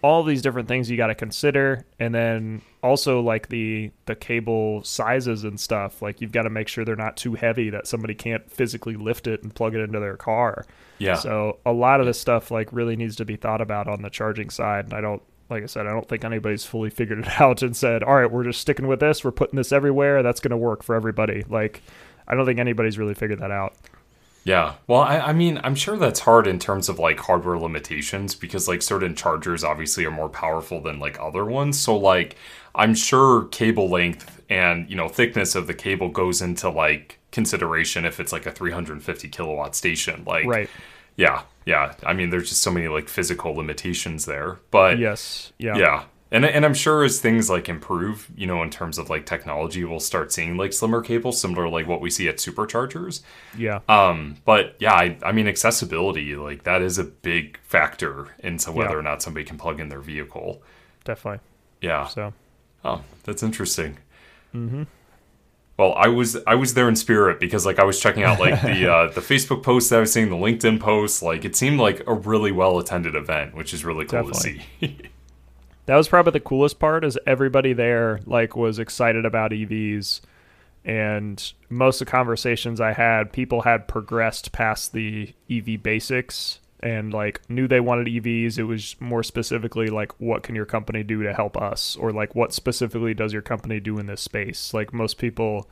[0.00, 4.84] all these different things you got to consider and then also like the the cable
[4.84, 8.14] sizes and stuff like you've got to make sure they're not too heavy that somebody
[8.14, 10.66] can't physically lift it and plug it into their car
[10.98, 14.02] yeah so a lot of this stuff like really needs to be thought about on
[14.02, 17.18] the charging side and i don't like i said i don't think anybody's fully figured
[17.18, 20.22] it out and said all right we're just sticking with this we're putting this everywhere
[20.22, 21.82] that's going to work for everybody like
[22.28, 23.74] i don't think anybody's really figured that out
[24.44, 24.74] yeah.
[24.86, 28.68] Well, I, I mean, I'm sure that's hard in terms of like hardware limitations because
[28.68, 31.80] like certain chargers obviously are more powerful than like other ones.
[31.80, 32.36] So like
[32.74, 38.04] I'm sure cable length and, you know, thickness of the cable goes into like consideration
[38.04, 40.24] if it's like a 350 kilowatt station.
[40.26, 40.68] Like Right.
[41.16, 41.42] Yeah.
[41.66, 41.94] Yeah.
[42.04, 44.58] I mean, there's just so many like physical limitations there.
[44.70, 45.52] But Yes.
[45.58, 45.76] Yeah.
[45.76, 49.24] Yeah and and I'm sure as things like improve, you know, in terms of like
[49.24, 53.22] technology, we'll start seeing like slimmer cables, similar to like what we see at superchargers.
[53.56, 53.80] Yeah.
[53.88, 54.36] Um.
[54.44, 58.96] But yeah, I, I mean, accessibility, like that is a big factor into whether yeah.
[58.96, 60.60] or not somebody can plug in their vehicle.
[61.04, 61.38] Definitely.
[61.80, 62.08] Yeah.
[62.08, 62.32] So.
[62.84, 63.98] Oh, that's interesting.
[64.52, 64.82] Mm-hmm.
[65.76, 68.62] Well, I was I was there in spirit because like I was checking out like
[68.62, 71.22] the uh, the Facebook posts that I was seeing, the LinkedIn posts.
[71.22, 74.62] Like it seemed like a really well attended event, which is really cool Definitely.
[74.80, 74.98] to see.
[75.86, 80.20] that was probably the coolest part is everybody there like was excited about EVs
[80.84, 87.12] and most of the conversations I had people had progressed past the EV basics and
[87.12, 91.22] like knew they wanted EVs it was more specifically like what can your company do
[91.22, 94.92] to help us or like what specifically does your company do in this space like
[94.92, 95.68] most people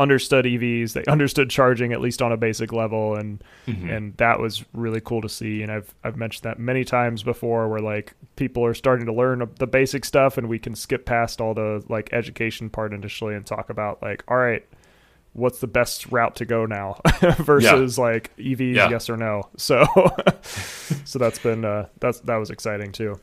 [0.00, 3.88] understood EVs, they understood charging at least on a basic level, and mm-hmm.
[3.88, 5.62] and that was really cool to see.
[5.62, 9.48] And I've I've mentioned that many times before, where like people are starting to learn
[9.58, 13.46] the basic stuff, and we can skip past all the like education part initially and
[13.46, 14.66] talk about like, all right,
[15.32, 17.00] what's the best route to go now
[17.38, 18.04] versus yeah.
[18.04, 18.90] like EVs, yeah.
[18.90, 19.48] yes or no.
[19.56, 19.84] So
[21.04, 23.18] so that's been uh, that's that was exciting too.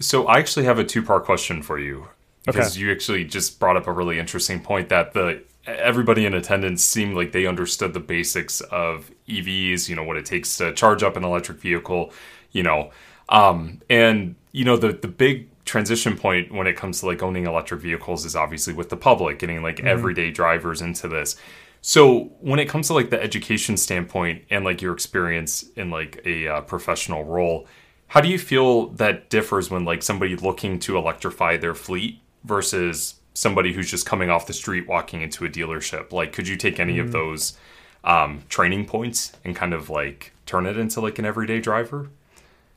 [0.00, 2.08] So I actually have a two part question for you
[2.44, 2.80] because okay.
[2.80, 7.14] you actually just brought up a really interesting point that the everybody in attendance seemed
[7.14, 11.16] like they understood the basics of EVs, you know, what it takes to charge up
[11.16, 12.12] an electric vehicle,
[12.52, 12.90] you know.
[13.28, 17.46] Um, and you know, the the big transition point when it comes to like owning
[17.46, 19.86] electric vehicles is obviously with the public, getting like mm-hmm.
[19.86, 21.36] everyday drivers into this.
[21.80, 26.20] So when it comes to like the education standpoint and like your experience in like
[26.24, 27.66] a uh, professional role,
[28.08, 33.14] how do you feel that differs when like somebody looking to electrify their fleet versus
[33.34, 36.80] somebody who's just coming off the street walking into a dealership like could you take
[36.80, 37.02] any mm.
[37.02, 37.56] of those
[38.02, 42.08] um, training points and kind of like turn it into like an everyday driver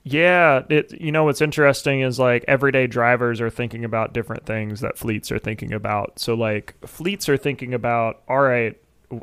[0.03, 4.81] yeah it you know what's interesting is like everyday drivers are thinking about different things
[4.81, 6.19] that fleets are thinking about.
[6.19, 8.77] So like fleets are thinking about all right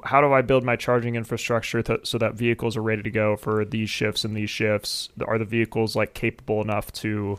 [0.05, 3.65] how do I build my charging infrastructure so that vehicles are ready to go for
[3.65, 5.09] these shifts and these shifts?
[5.27, 7.39] Are the vehicles like capable enough to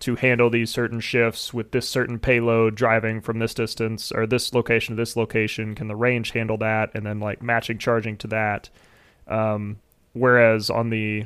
[0.00, 4.54] to handle these certain shifts with this certain payload driving from this distance or this
[4.54, 5.74] location to this location?
[5.74, 6.90] Can the range handle that?
[6.94, 8.70] And then like matching charging to that.
[9.26, 9.78] Um,
[10.12, 11.24] whereas on the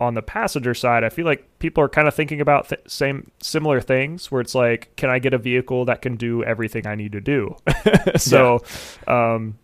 [0.00, 3.30] on the passenger side i feel like people are kind of thinking about th- same
[3.40, 6.94] similar things where it's like can i get a vehicle that can do everything i
[6.94, 7.56] need to do
[8.16, 8.60] so
[9.06, 9.34] yeah.
[9.34, 9.56] um,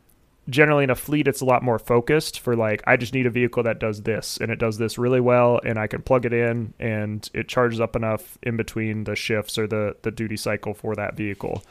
[0.48, 3.30] generally in a fleet it's a lot more focused for like i just need a
[3.30, 6.32] vehicle that does this and it does this really well and i can plug it
[6.32, 10.74] in and it charges up enough in between the shifts or the the duty cycle
[10.74, 11.62] for that vehicle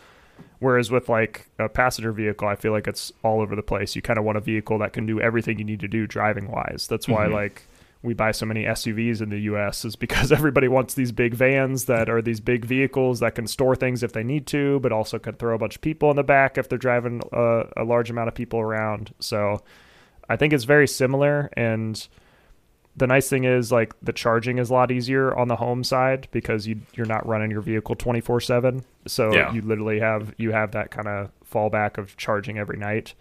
[0.59, 3.93] Whereas with like a passenger vehicle, I feel like it's all over the place.
[3.95, 6.49] You kind of want a vehicle that can do everything you need to do driving
[6.49, 6.87] wise.
[6.89, 7.33] That's why Mhm.
[7.33, 7.63] like
[8.01, 11.85] we buy so many SUVs in the US is because everybody wants these big vans
[11.85, 15.19] that are these big vehicles that can store things if they need to, but also
[15.19, 18.09] can throw a bunch of people in the back if they're driving a, a large
[18.09, 19.13] amount of people around.
[19.19, 19.61] So
[20.29, 22.07] I think it's very similar and
[22.95, 26.27] the nice thing is like the charging is a lot easier on the home side
[26.31, 29.53] because you you're not running your vehicle 24/7 so Yeah.
[29.53, 33.13] you literally have you have that kind of fallback of charging every night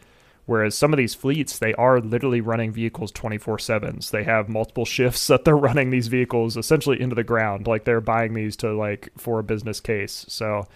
[0.48, 4.84] whereas some of these fleets they are literally running vehicles 24/7 so they have multiple
[4.96, 8.72] shifts that they're running these vehicles essentially into the ground like they're buying these to
[8.72, 10.24] like for a business case.
[10.28, 10.66] So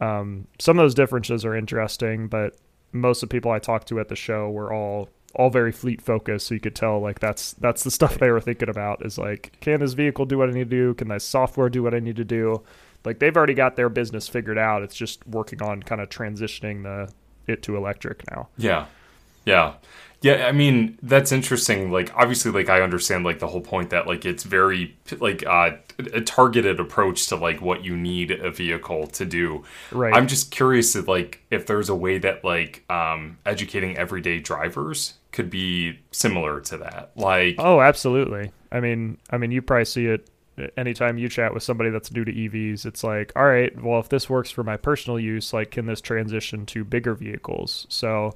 [0.00, 2.56] um, some of those differences are interesting but
[2.92, 6.02] most of the people I talked to at the show were all all very fleet
[6.02, 6.48] focused.
[6.48, 9.58] So you could tell like that's that's the stuff they were thinking about is like
[9.60, 10.94] can this vehicle do what I need to do?
[10.94, 12.62] Can this software do what I need to do?
[13.04, 14.82] Like they've already got their business figured out.
[14.82, 17.12] It's just working on kind of transitioning the
[17.46, 18.48] it to electric now.
[18.56, 18.86] Yeah.
[19.44, 19.74] Yeah.
[20.22, 21.90] Yeah, I mean, that's interesting.
[21.90, 25.72] Like obviously like I understand like the whole point that like it's very like uh
[26.12, 29.64] a targeted approach to like what you need a vehicle to do.
[29.90, 30.14] Right.
[30.14, 35.14] I'm just curious if like if there's a way that like um educating everyday drivers
[35.32, 37.12] could be similar to that.
[37.16, 40.28] Like oh absolutely I mean I mean you probably see it
[40.76, 44.10] anytime you chat with somebody that's new to EVs it's like all right well if
[44.10, 48.34] this works for my personal use like can this transition to bigger vehicles so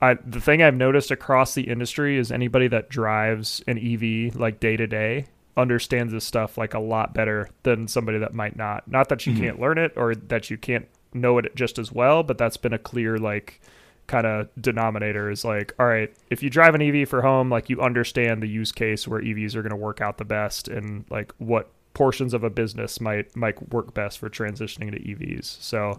[0.00, 4.60] I, the thing I've noticed across the industry is anybody that drives an EV like
[4.60, 8.86] day to day understands this stuff like a lot better than somebody that might not.
[8.88, 9.38] Not that you Mhm.
[9.38, 12.74] can't learn it or that you can't know it just as well, but that's been
[12.74, 13.60] a clear like
[14.06, 17.70] kind of denominator is like, all right, if you drive an EV for home, like
[17.70, 21.04] you understand the use case where EVs are going to work out the best and
[21.10, 25.56] like what portions of a business might might work best for transitioning to EVs.
[25.62, 25.98] So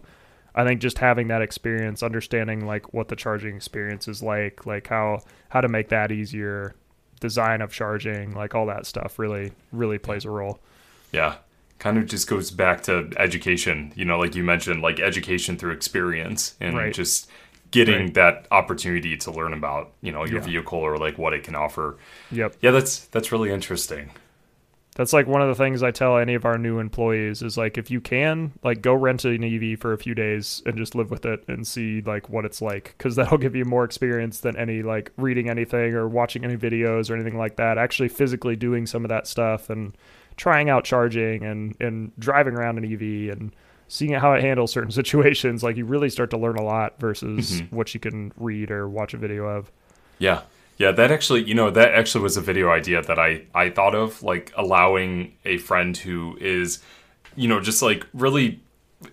[0.57, 4.87] I think just having that experience, understanding like what the charging experience is like, like
[4.87, 6.75] how how to make that easier,
[7.21, 10.59] design of charging, like all that stuff really really plays a role.
[11.13, 11.35] Yeah.
[11.79, 15.73] Kind of just goes back to education, you know, like you mentioned, like education through
[15.73, 16.91] experience and Right.
[16.93, 17.29] just
[17.69, 18.13] getting Right.
[18.15, 20.45] that opportunity to learn about, you know, your Yeah.
[20.45, 21.97] vehicle or like what it can offer.
[22.31, 22.55] Yep.
[22.61, 24.09] Yeah, that's that's really interesting.
[24.97, 27.77] That's like one of the things I tell any of our new employees is like
[27.77, 31.11] if you can, like go rent an EV for a few days and just live
[31.11, 34.57] with it and see like what it's like cuz that'll give you more experience than
[34.57, 37.77] any like reading anything or watching any videos or anything like that.
[37.77, 39.95] Actually physically doing some of that stuff and
[40.35, 43.55] trying out charging and and driving around an EV and
[43.87, 47.61] seeing how it handles certain situations like you really start to learn a lot versus
[47.61, 47.71] Mhm.
[47.71, 49.71] what you can read or watch a video of.
[50.17, 50.41] Yeah.
[50.77, 53.95] Yeah, that actually, you know, that actually was a video idea that I I thought
[53.95, 56.79] of like allowing a friend who is
[57.35, 58.61] you know, just like really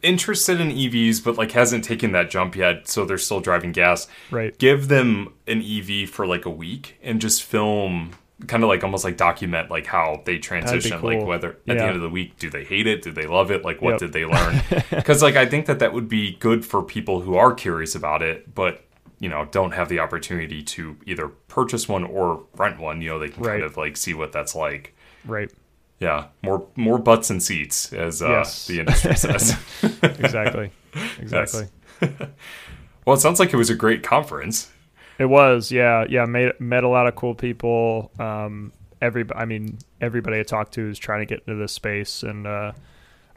[0.02, 4.08] interested in EVs but like hasn't taken that jump yet, so they're still driving gas.
[4.30, 4.56] Right.
[4.58, 8.12] Give them an EV for like a week and just film
[8.48, 11.74] kind of like almost like document like how they transition like whether at Yeah.
[11.74, 13.92] the end of the week do they hate it do they love it like what
[13.92, 13.98] Yep.
[14.00, 17.36] did they learn because like i think that that would be good for people who
[17.36, 18.82] are curious about it but
[19.24, 23.18] you know don't have the opportunity to either purchase one or rent one you know
[23.18, 23.52] they can Right.
[23.60, 25.50] kind of like see what that's like Right.
[25.98, 28.66] yeah more more butts and seats as uh, Yes.
[28.66, 29.56] the industry says
[30.02, 30.70] Exactly.
[31.18, 31.66] exactly.
[33.04, 34.70] well it sounds like it was a great conference
[35.18, 36.24] It was, yeah, yeah.
[36.26, 38.10] Made met a lot of cool people.
[38.18, 42.24] Um, every, I mean, everybody I talked to is trying to get into this space,
[42.24, 42.72] and uh,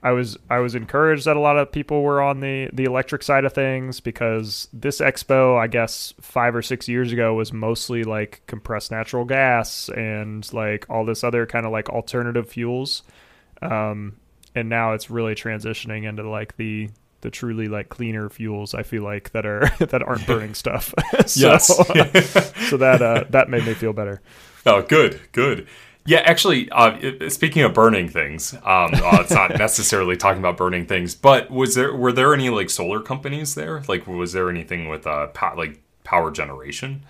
[0.04, 3.24] I was, I was encouraged that a lot of people were on the the electric
[3.24, 8.04] side of things because this expo, I guess, five or six years ago was mostly
[8.04, 13.04] like compressed natural gas and like all this other kind of like alternative fuels,
[13.62, 14.18] um,
[14.54, 16.90] and now it's really transitioning into like the
[17.22, 20.94] the truly like cleaner fuels I feel like that are that aren't burning stuff.
[21.26, 21.68] so, yes
[22.70, 24.22] so that uh, that made me feel better.
[24.66, 25.68] Oh, good, good.
[26.08, 30.86] Yeah, actually, uh, speaking of burning things, um, uh, it's not necessarily talking about burning
[30.86, 33.84] things, but was there were there any like solar companies there?
[33.90, 37.04] Like, was there anything with uh, pow- like power generation?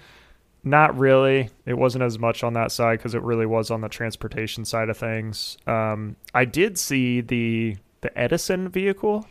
[0.63, 1.51] Not really.
[1.67, 4.89] It wasn't as much on that side because it really was on the transportation side
[4.89, 5.59] of things.
[5.67, 9.27] Um, I did see the the Edison vehicle.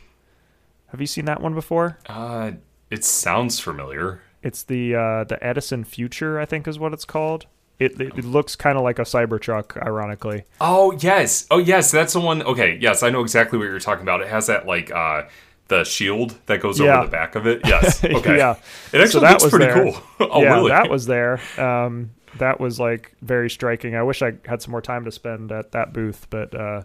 [0.87, 1.99] Have you seen that one before?
[2.07, 2.53] Uh,
[2.89, 4.21] it sounds familiar.
[4.41, 7.47] It's the uh, the Edison Future, I think, is what it's called.
[7.79, 10.43] It it, it looks kind of like a Cybertruck, ironically.
[10.59, 12.41] Oh yes, oh yes, that's the one.
[12.43, 14.21] Okay, yes, I know exactly what you're talking about.
[14.21, 15.23] It has that like uh,
[15.67, 16.97] the shield that goes Yeah.
[16.97, 17.61] over the back of it.
[17.65, 18.37] Yes, okay.
[18.37, 18.55] yeah.
[18.93, 19.83] it actually So that looks was pretty there.
[19.91, 20.01] cool.
[20.31, 20.71] oh yeah, really?
[20.71, 21.39] that was there.
[21.57, 23.95] Um, that was like very striking.
[23.95, 26.81] I wish I had some more time to spend at that booth, but uh,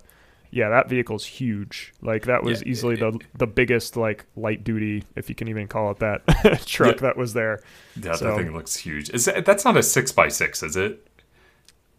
[0.52, 1.92] yeah, that vehicle's huge.
[2.02, 5.48] Like that was Yeah, easily it- the the biggest like light duty, if you can
[5.48, 6.24] even call it that,
[6.66, 7.00] truck Yeah.
[7.02, 7.60] that was there.
[8.00, 9.10] Yeah, So- that thing looks huge.
[9.10, 11.04] Is that, that's not a six by six, is it?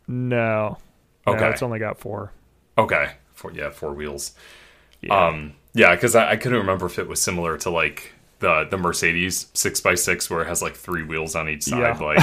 [0.07, 0.77] No,
[1.27, 1.39] Okay.
[1.39, 2.31] no, it's only got four.
[2.77, 4.33] Okay, four yeah, four wheels.
[5.01, 5.27] Yeah.
[5.27, 8.13] Um, yeah, because I, I couldn't remember if it was similar to like
[8.43, 11.79] the the Mercedes six x six where it has like three wheels on each side.
[11.79, 12.05] Yeah.
[12.05, 12.17] Like,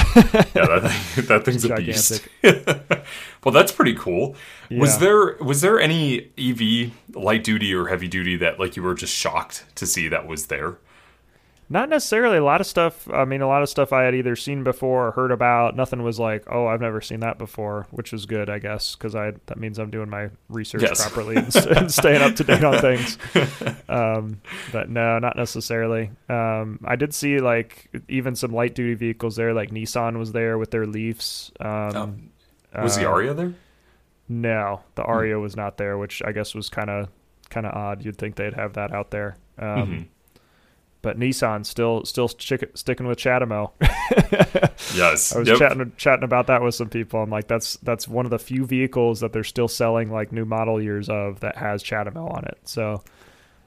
[0.55, 2.27] yeah, that thing, that thing's a beast.
[3.43, 4.35] well, that's pretty cool.
[4.69, 8.93] Was there was there any EV light duty or heavy duty that like you were
[8.93, 10.77] just shocked to see that was there?
[11.71, 12.35] Not necessarily.
[12.37, 13.09] A lot of stuff.
[13.09, 15.73] I mean, a lot of stuff I had either seen before or heard about.
[15.73, 19.15] Nothing was like, oh, I've never seen that before, which is good, I guess, because
[19.15, 21.01] I that means I'm doing my research Yes.
[21.01, 23.17] properly and, and staying up to date on things.
[23.89, 24.39] Um,
[24.71, 26.11] but no, not necessarily.
[26.29, 30.57] Um, I did see like even some light duty vehicles there, like Nissan was there
[30.57, 31.51] with their Leafs.
[31.59, 32.31] Um,
[32.73, 33.53] Was the uh, Ariya there?
[34.29, 37.09] No, the Ariya was not there, which I guess was kind of
[37.49, 38.05] kind of odd.
[38.05, 39.35] You'd think they'd have that out there.
[39.57, 40.07] Um, Mhm.
[41.03, 43.71] But Nissan still still chick- sticking with CHAdeMO.
[44.95, 45.35] Yes.
[45.35, 45.57] I was Yep.
[45.57, 47.21] chatting chatting about that with some people.
[47.21, 50.45] I'm like, that's that's one of the few vehicles that they're still selling like new
[50.45, 52.57] model years of that has CHAdeMO on it.
[52.65, 53.03] So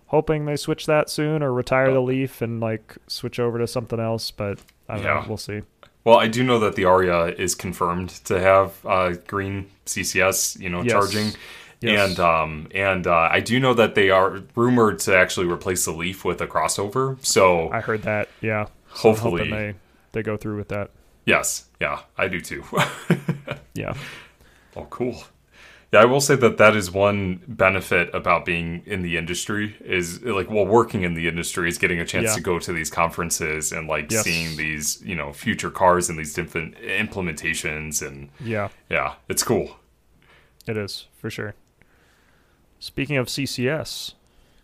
[0.07, 3.99] hoping they switch that soon or retire the Leaf and like switch over to something
[4.01, 4.31] else.
[4.31, 5.11] But I don't know.
[5.15, 5.29] Yeah.
[5.29, 5.63] We'll see.
[6.05, 10.69] Well, I do know that the Ariya is confirmed to have uh, green CCS, you
[10.69, 10.93] know, Yes.
[10.93, 11.33] charging,
[11.85, 12.11] Yes.
[12.11, 15.93] and um, and uh, I do know that they are rumored to actually replace the
[15.93, 17.23] Leaf with a crossover.
[17.25, 18.29] So I heard that.
[18.41, 18.67] Yeah.
[18.95, 19.51] So Hopefully.
[19.51, 19.75] they
[20.13, 20.91] they go through with that.
[21.27, 22.65] yes, yeah, I do too.
[23.75, 23.95] Yeah.
[24.77, 25.25] oh, cool.
[25.93, 30.23] Yeah, I will say that that is one benefit about being in the industry is
[30.23, 32.35] like well working in the industry is getting a chance Yeah.
[32.37, 34.23] to go to these conferences and like Yes.
[34.23, 38.69] seeing these you know future cars and these different implementations and Yeah.
[38.89, 39.77] yeah, it's cool.
[40.69, 41.55] It is for sure.
[42.85, 44.13] Speaking of CCS,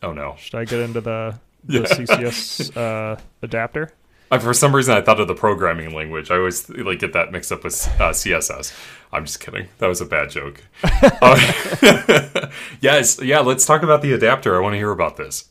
[0.02, 0.34] Oh no.
[0.38, 1.86] should I get into the the Yeah.
[1.86, 3.92] CCS uh, adapter?
[4.30, 6.30] Uh, for some reason, I thought of the programming language.
[6.30, 8.78] I always like get that mixed up with uh, CSS.
[9.10, 9.68] I'm just kidding.
[9.78, 10.62] That was a bad joke.
[11.22, 12.50] Uh,
[12.82, 13.40] yes, yeah.
[13.40, 14.54] Let's talk about the adapter.
[14.54, 15.48] I want to hear about this.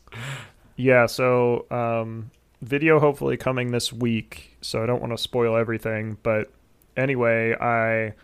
[0.76, 2.30] Yeah, so um,
[2.62, 4.56] video hopefully coming this week.
[4.60, 6.52] So I don't want to spoil everything, but
[6.96, 8.14] anyway, I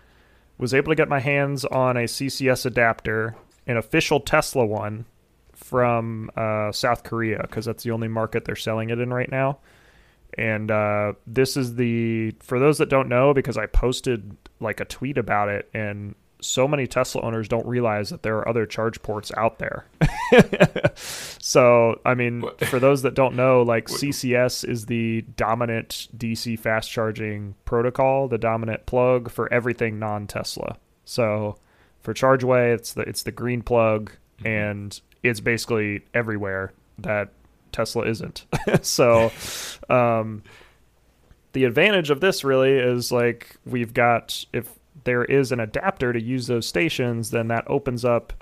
[0.56, 3.34] was able to get my hands on a CCS adapter,
[3.66, 5.06] an official Tesla one
[5.54, 9.58] from uh, South Korea, because that's the only market they're selling it in right now.
[10.38, 14.84] And uh, this is the for those that don't know, because I posted like a
[14.84, 19.00] tweet about it, and so many Tesla owners don't realize that there are other charge
[19.02, 19.86] ports out there.
[20.94, 22.64] so, I mean, What?
[22.66, 28.38] for those that don't know, like CCS is the dominant DC fast charging protocol, the
[28.38, 30.76] dominant plug for everything non-Tesla.
[31.04, 31.56] So,
[32.06, 34.12] for ChargeWay, it's the it's the green plug,
[34.44, 37.30] and it's basically everywhere that
[37.72, 38.46] Tesla isn't.
[38.82, 39.32] so,
[39.90, 40.44] um,
[41.52, 46.22] the advantage of this really is like we've got if there is an adapter to
[46.22, 48.32] use those stations, then that opens up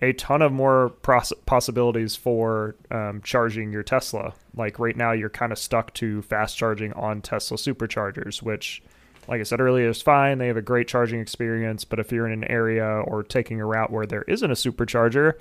[0.00, 4.32] a ton of more pros- possibilities for um, charging your Tesla.
[4.54, 8.80] Like right now, you're kind of stuck to fast charging on Tesla superchargers, which,
[9.28, 10.38] like I said earlier, it's fine.
[10.38, 11.84] They have a great charging experience.
[11.84, 15.34] But if you're in an area or taking a route where there isn't a supercharger,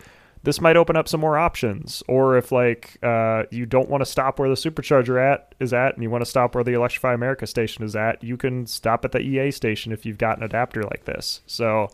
[0.44, 2.04] this might open up some more options.
[2.08, 5.94] Or if like uh, you don't want to stop where the supercharger at is at,
[5.96, 9.06] and you want to stop where the Electrify America station is at, you can stop
[9.06, 11.42] at the EA station if you've got an adapter like this.
[11.48, 11.90] So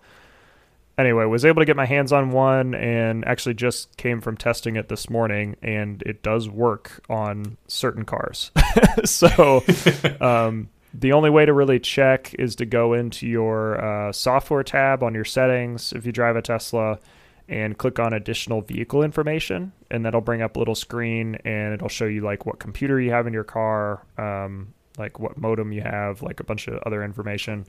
[0.97, 4.75] anyway, was able to get my hands on one and actually just came from testing
[4.75, 8.51] it this morning and it does work on certain cars.
[9.05, 9.63] so
[10.21, 15.03] um, the only way to really check is to go into your uh, software tab
[15.03, 16.99] on your settings if you drive a Tesla
[17.47, 21.87] and click on additional vehicle information and that'll bring up a little screen and it'll
[21.87, 25.81] show you like what computer you have in your car um, like what modem you
[25.81, 27.65] have like a bunch of other information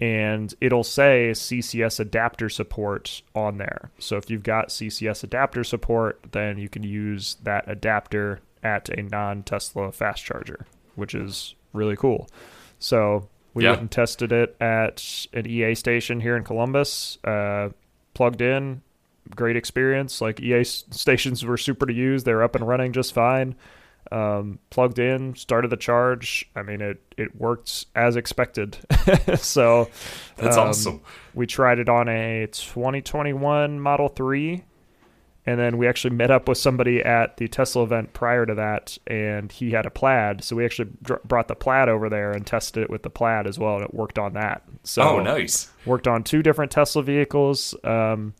[0.00, 3.90] and it'll say CCS adapter support on there.
[3.98, 9.02] So if you've got CCS adapter support, then you can use that adapter at a
[9.02, 12.28] non-Tesla fast charger, which is really cool.
[12.78, 13.70] So we Yeah.
[13.70, 17.18] went and tested it at an EA station here in Columbus.
[17.22, 17.68] Uh,
[18.14, 18.80] plugged in,
[19.36, 20.20] great experience.
[20.20, 23.54] Like EA stations were super to use; they're up and running just fine
[24.12, 26.48] um, plugged in, started the charge.
[26.54, 28.76] I mean, it it worked as expected.
[29.36, 29.88] so
[30.36, 31.00] That's um, awesome.
[31.32, 34.62] We tried it on a 2021 Model 3,
[35.46, 38.96] and then we actually met up with somebody at the Tesla event prior to that,
[39.06, 40.42] and he had a Plaid.
[40.42, 43.46] So we actually dr- brought the Plaid over there and tested it with the Plaid
[43.46, 44.62] as well, and it worked on that.
[44.84, 45.70] So oh, nice.
[45.84, 47.74] worked on two different Tesla vehicles.
[47.84, 48.34] Um,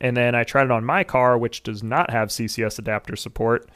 [0.00, 3.70] And then I tried it on my car, which does not have CCS adapter support,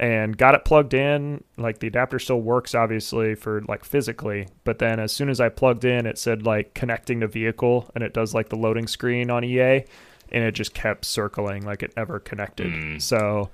[0.00, 1.44] and got it plugged in.
[1.56, 4.48] Like the adapter still works, obviously, for like physically.
[4.64, 8.02] But then as soon as I plugged in, it said like connecting to vehicle, and
[8.02, 9.84] it does like the loading screen on EA,
[10.32, 12.72] and it just kept circling like it never connected.
[12.72, 13.02] Mm.
[13.02, 13.50] So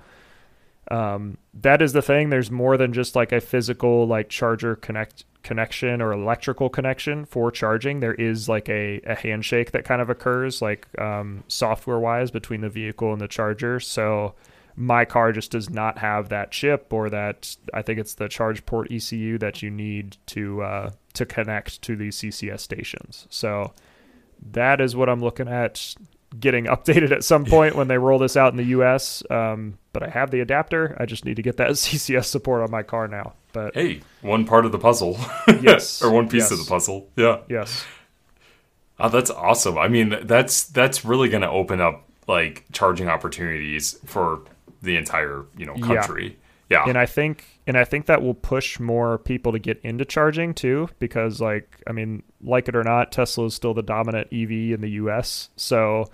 [0.91, 2.31] um, that is the thing.
[2.31, 7.51] There's more than just like a physical like charger connect connection or electrical connection for
[7.51, 8.01] charging.
[8.01, 12.61] There is like a, a handshake that kind of occurs like um, software wise between
[12.62, 13.79] the vehicle and the charger.
[13.81, 14.35] So
[14.77, 18.66] my car just does not have that chip or that I think it's the charge
[18.66, 23.27] port ECU that you need to uh, to connect to these CCS stations.
[23.31, 23.72] So
[24.51, 25.95] that is what I'm looking at
[26.41, 29.22] getting updated at some point when they roll this out in the US.
[29.30, 30.97] Um, but I have the adapter.
[30.99, 33.35] I just need to get that CCS support on my car now.
[33.53, 35.18] But Hey, one part of the puzzle.
[35.61, 36.03] Yes.
[36.03, 37.09] or one piece of the puzzle.
[37.16, 37.39] Yeah.
[37.49, 37.85] yes,
[38.99, 39.76] Oh, that's awesome.
[39.78, 44.43] I mean, that's that's really going to open up like charging opportunities for
[44.82, 45.87] the entire, you know, Yeah.
[45.87, 46.39] country.
[46.70, 46.85] Yeah.
[46.89, 50.55] and I think and I think that will push more people to get into charging
[50.55, 54.51] too, because like I mean, like it or not, Tesla is still the dominant EV
[54.74, 55.51] in the U.S.
[55.57, 56.07] So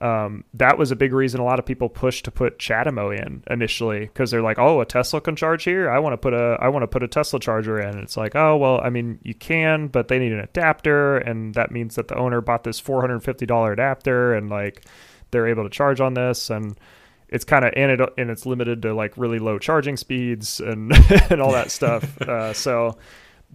[0.00, 3.42] um, that was a big reason a lot of people pushed to put CHAdeMO in
[3.50, 5.90] initially because they're like, oh, a Tesla can charge here.
[5.90, 7.90] I want to put a I want to put a Tesla charger in.
[7.90, 11.54] And it's like, oh well, I mean, you can, but they need an adapter, and
[11.54, 14.84] that means that the owner bought this four hundred fifty dollar adapter, and like
[15.30, 16.78] they're able to charge on this and
[17.28, 20.92] it's kind of and it and it's limited to like really low charging speeds and
[21.30, 22.16] and all that stuff.
[22.28, 22.98] Uh, so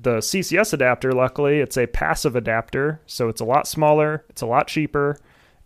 [0.02, 4.48] the CCS adapter, luckily, it's a passive adapter, so it's a lot smaller, it's a
[4.48, 5.20] lot cheaper,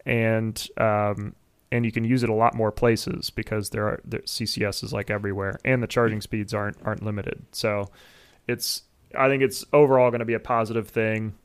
[0.08, 1.36] and um,
[1.72, 4.94] and you can use it a lot more places because there are the CCS is
[4.94, 7.46] like everywhere, and the charging speeds aren't aren't limited.
[7.52, 7.90] So
[8.48, 8.84] it's
[9.16, 11.36] I think it's overall going to be a positive thing.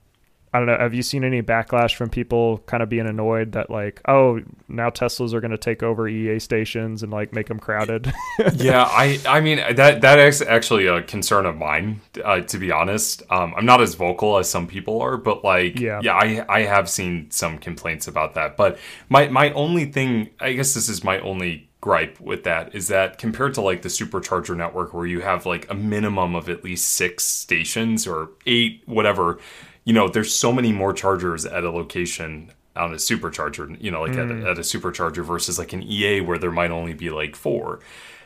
[0.55, 0.77] I don't know.
[0.79, 4.91] Have you seen any backlash from people kind of being annoyed that like, oh, now
[4.91, 8.13] Teslas are going to take over EA stations and like make them crowded?
[8.57, 12.03] yeah, I I mean that that is actually a concern of mine.
[12.23, 15.81] Uh, to be honest, um, I'm not as vocal as some people are, but like,
[15.81, 16.01] Yeah.
[16.03, 18.57] yeah, I I have seen some complaints about that.
[18.59, 18.79] But
[19.09, 23.19] my my only thing, I guess this is my only gripe with that is that
[23.19, 26.89] compared to like the supercharger network where you have like a minimum of at least
[26.91, 29.41] six stations or eight whatever
[29.85, 34.03] you know there's so many more chargers at a location on a supercharger you know
[34.03, 37.11] like at, a, at a supercharger versus like an ea where there might only be
[37.11, 37.81] like four.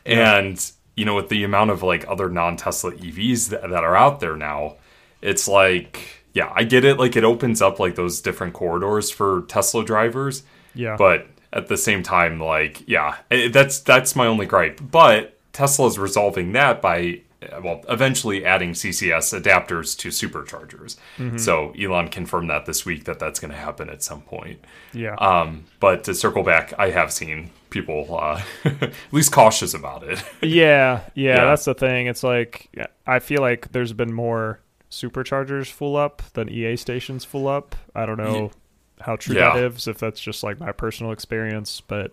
[0.04, 4.20] And you know with the amount of like other non-tesla evs that, that are out
[4.20, 4.76] there now
[5.20, 6.98] it's like yeah i get it.
[6.98, 10.42] Like it opens up like those different corridors for tesla drivers.
[10.74, 10.96] Yeah.
[10.96, 14.80] but at the same time like yeah eh, that's that's my only gripe.
[14.90, 17.22] But tesla's resolving that by
[17.62, 20.97] well eventually adding ccs adapters to superchargers
[21.40, 25.14] so elon confirmed that this week that that's going to happen at some point yeah.
[25.16, 30.22] um, but to circle back i have seen people uh, at least cautious about it
[30.42, 31.44] Yeah, yeah, Yeah.
[31.47, 32.07] that's the thing.
[32.07, 32.70] It's like
[33.07, 37.74] I feel like there's been more superchargers full up than EA stations full up.
[37.94, 38.53] I don't know
[39.01, 39.66] how true that Yeah.
[39.66, 42.12] is, if that's just like my personal experience, but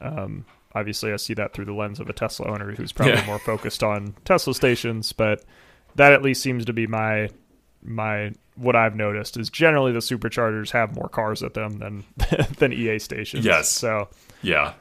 [0.00, 0.44] um,
[0.74, 3.26] obviously I see that through the lens of a Tesla owner who's probably Yeah.
[3.26, 5.12] more focused on Tesla stations.
[5.12, 5.44] But
[5.96, 7.30] that at least seems to be my
[7.82, 12.04] my what I've noticed is generally the superchargers have more cars at them than
[12.58, 13.44] than EA stations.
[13.44, 13.68] Yes.
[13.70, 14.08] so.
[14.42, 14.72] yeah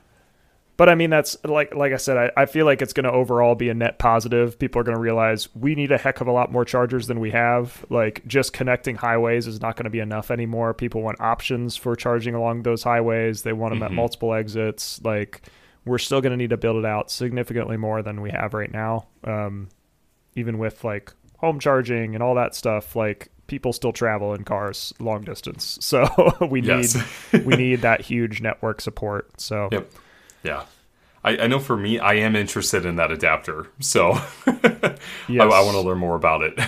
[0.77, 3.11] But I mean, that's like like I said, I, I feel like it's going to
[3.11, 4.57] overall be a net positive.
[4.59, 7.19] People are going to realize we need a heck of a lot more chargers than
[7.19, 7.85] we have.
[7.89, 10.73] Like just connecting highways is not going to be enough anymore.
[10.73, 13.43] People want options for charging along those highways.
[13.43, 13.95] They want them at Mhm.
[13.95, 14.99] multiple exits.
[15.03, 15.41] Like
[15.87, 18.71] we're still going to need to build it out significantly more than we have right
[18.71, 19.07] now.
[19.23, 19.69] Um,
[20.35, 24.93] even with like home charging and all that stuff, like people still travel in cars
[24.99, 25.79] long distance.
[25.87, 26.07] So
[26.49, 26.89] we need
[27.45, 29.39] we need that huge network support.
[29.39, 29.91] So Yep.
[30.43, 30.63] Yeah.
[31.23, 34.11] I, I know for me, I am interested in that adapter, so
[34.45, 34.97] I,
[35.29, 36.59] I want to learn more about it.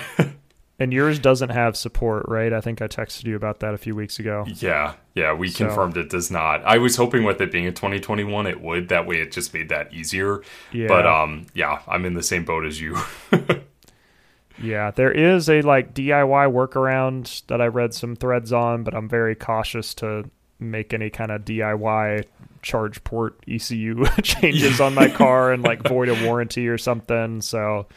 [0.80, 2.54] And yours doesn't have support, right?
[2.54, 4.46] I think I texted you about that a few weeks ago.
[4.48, 6.64] yeah, yeah, we So- confirmed it does not.
[6.64, 8.88] I was hoping with it being a 2021, it would.
[8.90, 10.42] That way, it just made that easier.
[10.72, 10.88] Yeah.
[10.88, 12.98] But um, yeah, I'm in the same boat as you.
[14.62, 19.08] Yeah, there is a like DIY workaround that I read some threads on, but I'm
[19.08, 22.26] very cautious to make any kind of DIY
[22.62, 27.40] charge port ECU changes on my car and like void a warranty or something.
[27.40, 27.88] So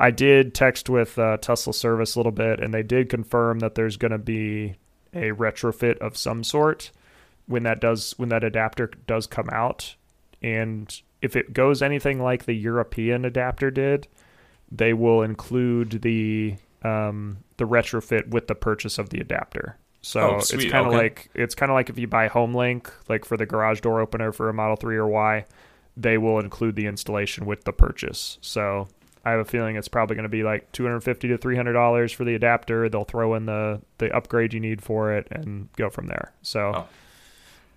[0.00, 3.74] I did text with uh, Tesla service a little bit, and they did confirm that
[3.74, 4.76] there's going to be
[5.12, 6.90] a retrofit of some sort
[7.46, 9.96] when that does when that adapter does come out,
[10.40, 14.08] and if it goes anything like the European adapter did,
[14.72, 19.76] they will include the um, the retrofit with the purchase of the adapter.
[20.00, 20.96] So Oh, it's kind of okay.
[20.96, 24.32] like it's kind of like if you buy HomeLink, like for the garage door opener
[24.32, 25.44] for a Model 3 or Y,
[25.94, 28.38] they will include the installation with the purchase.
[28.40, 28.88] So
[29.24, 32.24] I have a feeling it's probably going to be like 250 to 300 dollars for
[32.24, 32.88] the adapter.
[32.88, 36.32] They'll throw in the the upgrade you need for it and go from there.
[36.42, 36.86] So Oh.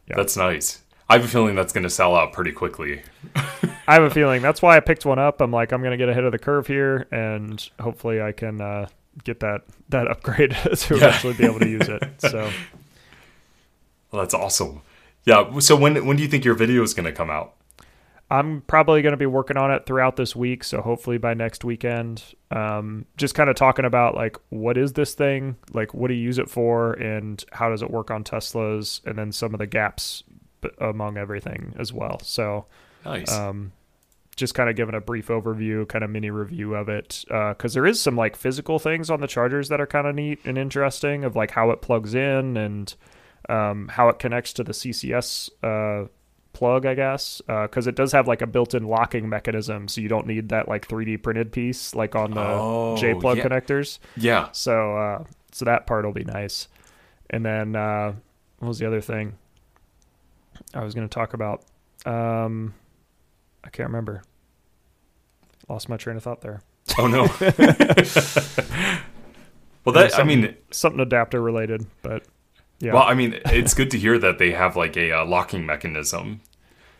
[0.07, 0.15] Yeah.
[0.17, 0.81] That's nice.
[1.09, 3.01] I have a feeling that's going to sell out pretty quickly.
[3.35, 5.41] I have a feeling that's why I picked one up.
[5.41, 8.87] I'm like, I'm gonna get ahead of the curve here, and hopefully I can uh,
[9.25, 11.07] get that that upgrade to Yeah.
[11.07, 12.01] actually be able to use it.
[12.19, 12.49] So
[14.11, 14.81] Well, that's awesome.
[15.25, 15.59] Yeah.
[15.59, 17.53] So when when do you think your video is going to come out?
[18.33, 20.63] I'm probably gonna be working on it throughout this week.
[20.63, 25.13] So hopefully by next weekend, um, just kind of talking about like what is this
[25.13, 29.05] thing, like what do you use it for, and how does it work on Teslas,
[29.05, 30.23] and then some of the gaps
[30.61, 32.19] b- among everything as well.
[32.23, 32.65] So
[33.05, 33.31] Nice.
[33.31, 33.71] um,
[34.35, 37.85] just kind of giving a brief overview, kind of mini review of it, because there
[37.85, 41.23] is some like physical things on the chargers that are kind of neat and interesting,
[41.23, 42.95] of like how it plugs in and
[43.47, 46.07] um, how it connects to the CCS uh,
[46.53, 50.27] plug, I guess, because it does have like a built-in locking mechanism, so you don't
[50.27, 53.43] need that like 3D printed piece like on the Oh, J plug yeah.
[53.47, 53.99] connectors.
[54.15, 54.49] yeah.
[54.51, 56.67] So uh, so that part will be nice.
[57.29, 58.13] And then uh,
[58.59, 59.33] what was the other thing
[60.73, 61.63] I was going to talk about?
[62.05, 62.73] Um,
[63.63, 64.23] I can't remember.
[65.69, 66.61] Lost my train of thought there.
[66.97, 67.23] Oh no.
[69.85, 72.23] well, that I mean, Something adapter related, but
[72.83, 72.93] yeah.
[72.93, 76.41] well, I mean, it's good to hear that they have like a uh, locking mechanism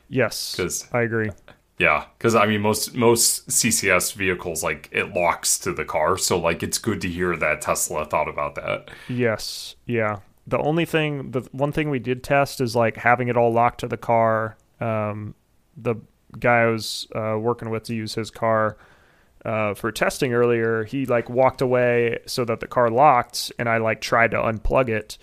[0.07, 1.29] yes, because I agree.
[1.77, 6.39] yeah, because I mean, most most CCS vehicles like it locks to the car, so
[6.39, 8.91] like it's good to hear that Tesla thought about that.
[9.09, 10.19] Yes, yeah.
[10.47, 13.81] The only thing, the one thing we did test is like having it all locked
[13.81, 14.57] to the car.
[14.79, 15.35] Um,
[15.75, 15.95] the
[16.39, 18.77] guy I was uh, working with to use his car
[19.45, 23.77] uh, for testing earlier, he like walked away so that the car locked, and I
[23.77, 25.17] like tried to unplug it,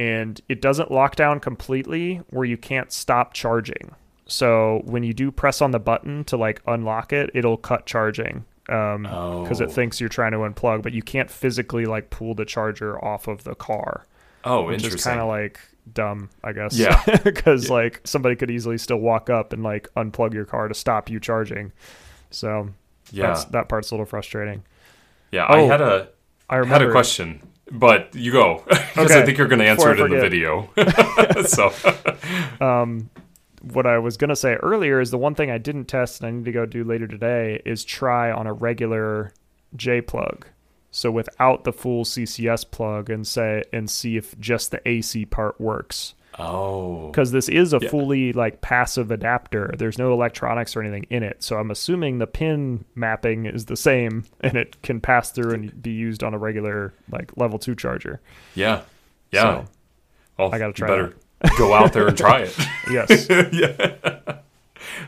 [0.00, 3.94] and it doesn't lock down completely where you can't stop charging.
[4.26, 8.44] So when you do press on the button to like unlock it, it'll cut charging
[8.68, 9.64] um because Oh.
[9.64, 13.26] it thinks you're trying to unplug, but you can't physically like pull the charger off
[13.28, 14.06] of the car,
[14.44, 15.10] Oh, which is interesting.
[15.10, 15.58] kind of like
[15.92, 16.78] dumb, I guess.
[16.78, 17.02] Yeah.
[17.24, 21.10] because like somebody could easily still walk up and like unplug your car to stop
[21.10, 21.72] you charging.
[22.30, 22.70] So
[23.10, 24.62] yeah, that's, that part's a little frustrating.
[25.32, 25.44] yeah.
[25.46, 26.08] I Oh, had a
[26.48, 29.68] I remember had a question, but you go because Okay, I think you're going to
[29.68, 30.70] answer it before in the video.
[31.46, 31.72] so
[32.64, 33.10] um,
[33.62, 36.30] what I was gonna say earlier is the one thing I didn't test and I
[36.30, 39.32] need to go do later today is try on a regular
[39.76, 40.46] J plug.
[40.90, 45.60] So without the full CCS plug and say and see if just the AC part
[45.60, 46.14] works.
[46.38, 47.88] Oh, Because this is a Yeah.
[47.90, 49.74] fully like passive adapter.
[49.76, 51.42] There's no electronics or anything in it.
[51.42, 55.82] So I'm assuming the pin mapping is the same and it can pass through and
[55.82, 58.20] be used on a regular like level two charger.
[58.54, 58.82] yeah,
[59.32, 59.42] yeah.
[59.42, 59.64] So,
[60.38, 61.14] well, I gotta try better
[61.58, 62.56] go out there and try it.
[62.90, 63.26] yes.
[63.52, 64.38] yeah.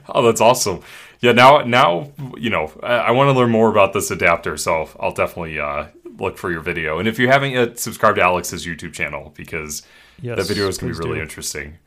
[0.09, 0.81] Oh, that's awesome.
[1.21, 1.33] Yeah.
[1.33, 2.73] Now, now you know.
[2.83, 5.87] I, I want to learn more about this adapter, so I'll definitely uh,
[6.19, 6.99] look for your video.
[6.99, 9.83] And if you haven't yet, subscribe to Alex's YouTube channel because
[10.21, 10.37] yes.
[10.37, 11.23] that video is going to be really do.
[11.23, 11.79] interesting.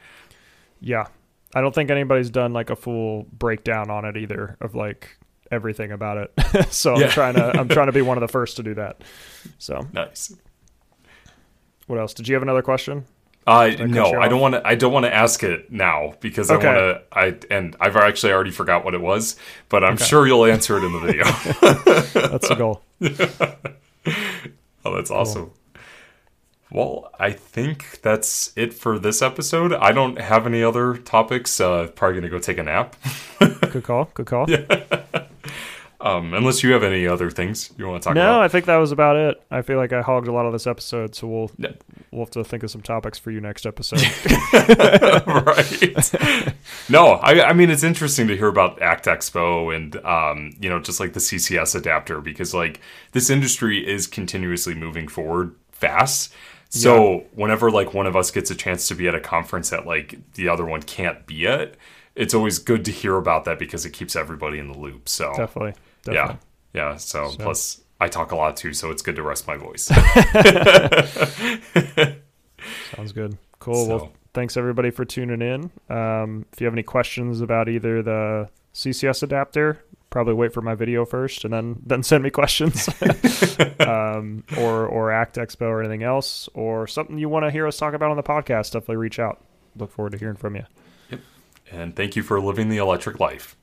[0.82, 1.08] Yeah.
[1.54, 5.18] I don't think anybody's done like a full breakdown on it either of like
[5.52, 6.68] everything about it.
[6.74, 7.06] so Yeah.
[7.06, 9.02] I'm trying to I'm trying to be one of the first to do that.
[9.58, 10.36] So Nice.
[11.88, 12.14] what else?
[12.14, 13.06] Did you have another question?
[13.48, 14.68] Uh, no, I don't want to.
[14.68, 16.68] I don't want to ask it now because Okay.
[16.68, 17.18] I want to.
[17.52, 19.36] I and I've actually already forgot what it was,
[19.70, 20.04] but I'm Okay.
[20.06, 21.24] sure you'll answer it in the video.
[22.30, 22.82] That's the goal.
[24.84, 25.52] oh, that's awesome.
[26.76, 29.72] Well, I think that's it for this episode.
[29.72, 31.62] I don't have any other topics.
[31.62, 32.98] Uh, probably gonna go take a nap.
[33.40, 34.10] Good call.
[34.14, 34.46] Good call.
[36.02, 38.38] Um, unless you have any other things you want to talk No, about.
[38.38, 39.42] No, I think that was about it.
[39.50, 41.72] I feel like I hogged a lot of this episode, so we'll Yeah.
[42.12, 44.02] we'll have to think of some topics for you next episode.
[44.54, 46.14] right.
[46.90, 50.80] no, I, I mean it's interesting to hear about Act Expo and um, you know
[50.80, 52.82] just like the CCS adapter because like
[53.14, 56.34] this industry is continuously moving forward fast.
[56.70, 59.86] So whenever like one of us gets a chance to be at a conference that
[59.86, 61.76] like the other one can't be at,
[62.16, 65.08] it's always good to hear about that because it keeps everybody in the loop.
[65.08, 65.74] So definitely.
[66.12, 66.36] yeah,
[66.74, 66.98] yeah.
[66.98, 69.86] So, So- plus I talk a lot too, so it's good to rest my voice.
[72.96, 73.38] Sounds good.
[73.60, 73.86] Cool.
[73.86, 75.72] So- Well, thanks everybody for tuning in.
[75.96, 79.84] Um, if you have any questions about either the CCS adapter,
[80.16, 82.88] probably wait for my video first and then then send me questions.
[83.82, 87.76] um, or or Act Expo or anything else, or something you want to hear us
[87.76, 88.72] talk about on the podcast.
[88.72, 89.44] Definitely reach out.
[89.76, 90.64] Look forward to hearing from you.
[91.10, 91.20] yep.
[91.70, 93.58] and thank you for living the electric life.